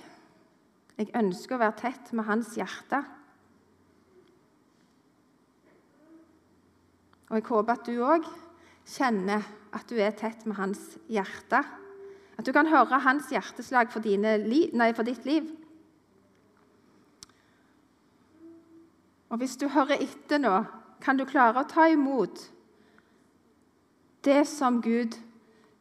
Jeg 0.97 1.11
ønsker 1.15 1.55
å 1.55 1.61
være 1.61 1.77
tett 1.77 2.09
med 2.17 2.25
hans 2.25 2.55
hjerte. 2.57 3.03
Og 7.29 7.37
jeg 7.37 7.47
håper 7.47 7.77
at 7.77 7.85
du 7.85 8.01
òg 8.01 8.25
kjenner 8.97 9.45
at 9.71 9.87
du 9.87 10.01
er 10.01 10.17
tett 10.17 10.41
med 10.49 10.57
hans 10.57 10.81
hjerte. 11.05 11.61
At 12.33 12.47
du 12.47 12.51
kan 12.55 12.67
høre 12.67 12.97
hans 13.05 13.29
hjerteslag 13.29 13.93
for, 13.93 14.01
nei, 14.01 14.91
for 14.97 15.05
ditt 15.05 15.29
liv. 15.29 15.45
Og 19.31 19.39
hvis 19.39 19.55
du 19.57 19.69
hører 19.71 20.03
etter 20.03 20.41
nå, 20.43 20.53
kan 21.01 21.17
du 21.17 21.23
klare 21.25 21.63
å 21.63 21.69
ta 21.69 21.87
imot 21.89 22.43
det 24.27 24.43
som 24.45 24.81
Gud 24.83 25.15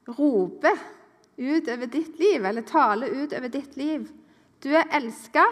roper 0.07 0.79
ut 1.41 1.69
over 1.69 1.91
ditt 1.91 2.19
liv, 2.21 2.45
eller 2.45 2.65
taler 2.65 3.11
ut 3.11 3.35
over 3.37 3.51
ditt 3.53 3.77
liv. 3.77 4.07
Du 4.63 4.71
er 4.77 4.89
elska. 4.97 5.45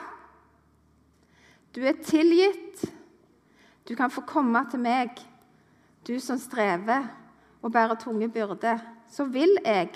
Du 1.75 1.83
er 1.85 1.99
tilgitt. 2.05 2.87
Du 3.85 3.97
kan 3.97 4.13
få 4.13 4.23
komme 4.29 4.63
til 4.71 4.81
meg 4.85 5.19
du 6.07 6.17
som 6.21 6.39
strever 6.41 7.09
og 7.61 7.73
bærer 7.73 7.99
tunge 8.01 8.31
byrder, 8.33 8.81
så 9.11 9.27
vil 9.29 9.59
jeg 9.65 9.91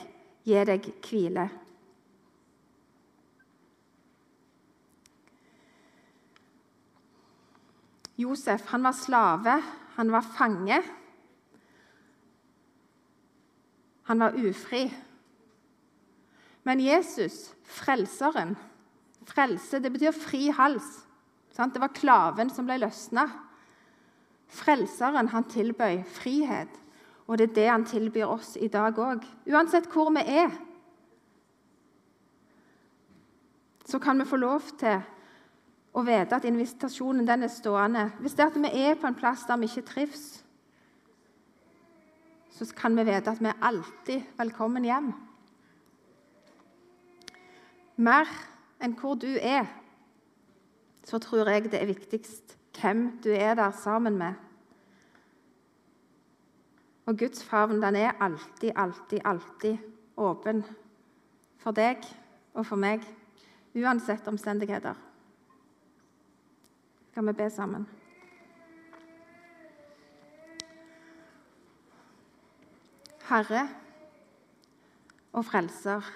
gi 0.45 0.65
deg 0.69 0.89
hvile. 1.07 1.47
Josef 8.19 8.67
han 8.73 8.85
var 8.85 8.93
slave, 8.93 9.57
han 9.97 10.13
var 10.13 10.27
fange. 10.37 10.83
Han 14.03 14.21
var 14.21 14.37
ufri. 14.37 14.85
Men 16.63 16.81
Jesus, 16.81 17.55
frelseren 17.65 18.57
Frelse 19.23 19.79
det 19.79 19.93
betyr 19.93 20.15
fri 20.15 20.49
hals. 20.51 21.05
Det 21.53 21.81
var 21.81 21.95
klaven 21.95 22.51
som 22.51 22.67
ble 22.67 22.81
løsna. 22.83 23.27
Frelseren 24.53 25.31
han 25.33 25.47
tilbød 25.49 26.03
frihet, 26.13 26.73
og 27.27 27.39
det 27.39 27.51
er 27.51 27.55
det 27.55 27.69
han 27.71 27.87
tilbyr 27.89 28.29
oss 28.29 28.57
i 28.61 28.69
dag 28.73 28.99
òg. 28.99 29.25
Uansett 29.49 29.89
hvor 29.93 30.11
vi 30.13 30.25
er, 30.27 30.51
så 33.87 34.01
kan 34.03 34.19
vi 34.21 34.29
få 34.29 34.37
lov 34.41 34.67
til 34.81 35.01
å 35.93 36.05
vite 36.07 36.37
at 36.37 36.47
invitasjonen 36.49 37.27
den 37.29 37.45
er 37.45 37.53
stående. 37.53 38.07
Hvis 38.21 38.37
det 38.37 38.47
er 38.47 38.53
at 38.53 38.63
vi 38.65 38.71
er 38.87 38.97
på 38.97 39.09
en 39.09 39.19
plass 39.19 39.45
der 39.49 39.61
vi 39.61 39.69
ikke 39.69 39.85
trives, 39.91 40.25
så 42.53 42.69
kan 42.77 42.97
vi 42.97 43.05
vite 43.09 43.33
at 43.33 43.41
vi 43.41 43.51
er 43.51 43.61
alltid 43.65 44.25
velkommen 44.39 44.87
hjem. 44.87 45.13
Mer 48.03 48.29
enn 48.83 48.97
hvor 48.99 49.19
du 49.21 49.31
er, 49.37 49.69
så 51.05 51.21
tror 51.21 51.51
jeg 51.51 51.69
det 51.71 51.81
er 51.83 51.91
viktigst 51.91 52.57
hvem 52.79 53.19
du 53.25 53.31
er 53.35 53.55
der 53.59 53.75
sammen 53.77 54.17
med. 54.19 54.35
Og 57.07 57.19
Guds 57.19 57.43
favn 57.45 57.83
den 57.83 57.99
er 57.99 58.17
alltid, 58.21 58.73
alltid, 58.77 59.21
alltid 59.25 59.79
åpen 60.17 60.63
for 61.59 61.75
deg 61.75 62.05
og 62.55 62.67
for 62.67 62.79
meg, 62.79 63.03
uansett 63.75 64.29
omstendigheter. 64.29 65.12
Skal 67.13 67.27
vi 67.27 67.33
be 67.33 67.51
sammen? 67.51 67.83
Herre 73.29 73.67
og 75.37 75.45
Frelser, 75.45 76.07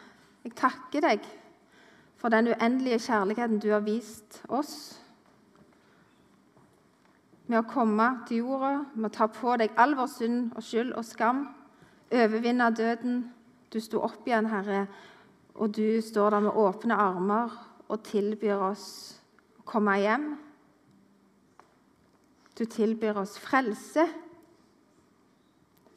jeg 0.45 0.55
takker 0.57 1.05
deg 1.05 1.27
for 2.17 2.33
den 2.33 2.49
uendelige 2.49 3.03
kjærligheten 3.11 3.59
du 3.61 3.67
har 3.75 3.85
vist 3.85 4.39
oss 4.49 4.73
med 7.45 7.59
å 7.61 7.67
komme 7.69 8.09
til 8.31 8.47
jorda, 8.47 8.73
med 8.95 9.11
å 9.11 9.15
ta 9.19 9.29
på 9.29 9.59
deg 9.61 9.77
all 9.77 9.93
vår 10.01 10.09
synd 10.15 10.57
og 10.57 10.65
skyld 10.65 10.97
og 10.97 11.05
skam, 11.05 11.45
overvinne 12.09 12.71
døden. 12.73 13.21
Du 13.69 13.83
sto 13.85 14.01
opp 14.09 14.25
igjen, 14.25 14.49
Herre, 14.49 14.87
og 15.61 15.77
du 15.77 16.01
står 16.01 16.39
der 16.39 16.49
med 16.49 16.57
åpne 16.57 16.97
armer 16.97 17.53
og 17.85 18.03
tilbyr 18.09 18.65
oss 18.73 18.89
å 19.61 19.69
komme 19.69 20.01
hjem. 20.01 20.31
Du 22.59 22.65
tilbyr 22.65 23.19
oss 23.21 23.39
frelse, 23.39 24.07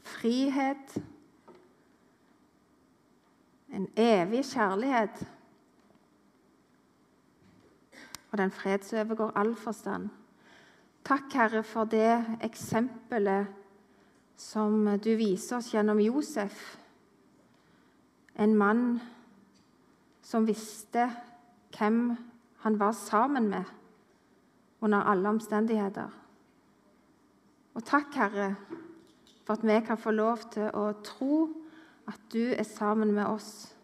frihet, 0.03 0.97
en 3.69 3.87
evig 3.95 4.43
kjærlighet. 4.45 5.27
Og 8.31 8.37
den 8.37 8.51
fred 8.51 8.83
som 8.83 8.99
overgår 8.99 9.31
all 9.35 9.55
forstand. 9.55 10.09
Takk, 11.05 11.33
Herre, 11.33 11.63
for 11.63 11.87
det 11.89 12.25
eksempelet 12.43 13.47
som 14.39 14.85
du 14.99 15.13
viser 15.17 15.57
oss 15.57 15.71
gjennom 15.73 15.99
Josef. 15.99 16.77
En 18.35 18.55
mann 18.57 18.99
som 20.21 20.47
visste 20.47 21.09
hvem 21.77 22.17
han 22.63 22.79
var 22.79 22.91
sammen 22.91 23.49
med 23.49 23.63
under 24.81 25.07
alle 25.11 25.29
omstendigheter. 25.29 26.09
Og 27.77 27.85
takk, 27.85 28.13
Herre, 28.15 28.55
for 29.45 29.53
at 29.53 29.65
vi 29.65 29.79
kan 29.85 29.97
få 29.97 30.11
lov 30.11 30.37
til 30.53 30.69
å 30.73 30.91
tro 31.05 31.49
at 32.09 32.21
du 32.33 32.51
er 32.53 32.65
sammen 32.65 33.13
med 33.13 33.25
oss 33.25 33.75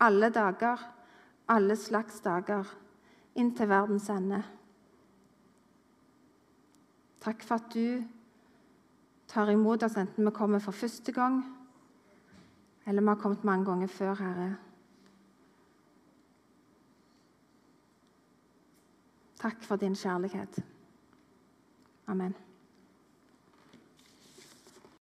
alle 0.00 0.30
dager, 0.30 0.82
alle 1.48 1.76
slags 1.76 2.20
dager, 2.20 2.66
inntil 3.34 3.68
verdens 3.70 4.08
ende. 4.12 4.42
Takk 7.22 7.42
for 7.42 7.58
at 7.58 7.74
du 7.74 8.04
tar 9.26 9.50
imot 9.50 9.82
oss 9.82 9.96
enten 9.98 10.26
vi 10.26 10.34
kommer 10.34 10.62
for 10.62 10.76
første 10.76 11.12
gang, 11.12 11.40
eller 12.86 13.02
vi 13.02 13.08
har 13.08 13.20
kommet 13.20 13.44
mange 13.44 13.66
ganger 13.66 13.90
før, 13.90 14.14
Herre. 14.14 14.48
Takk 19.42 19.62
for 19.62 19.76
din 19.76 19.94
kjærlighet. 19.94 20.62
Amen. 22.06 22.45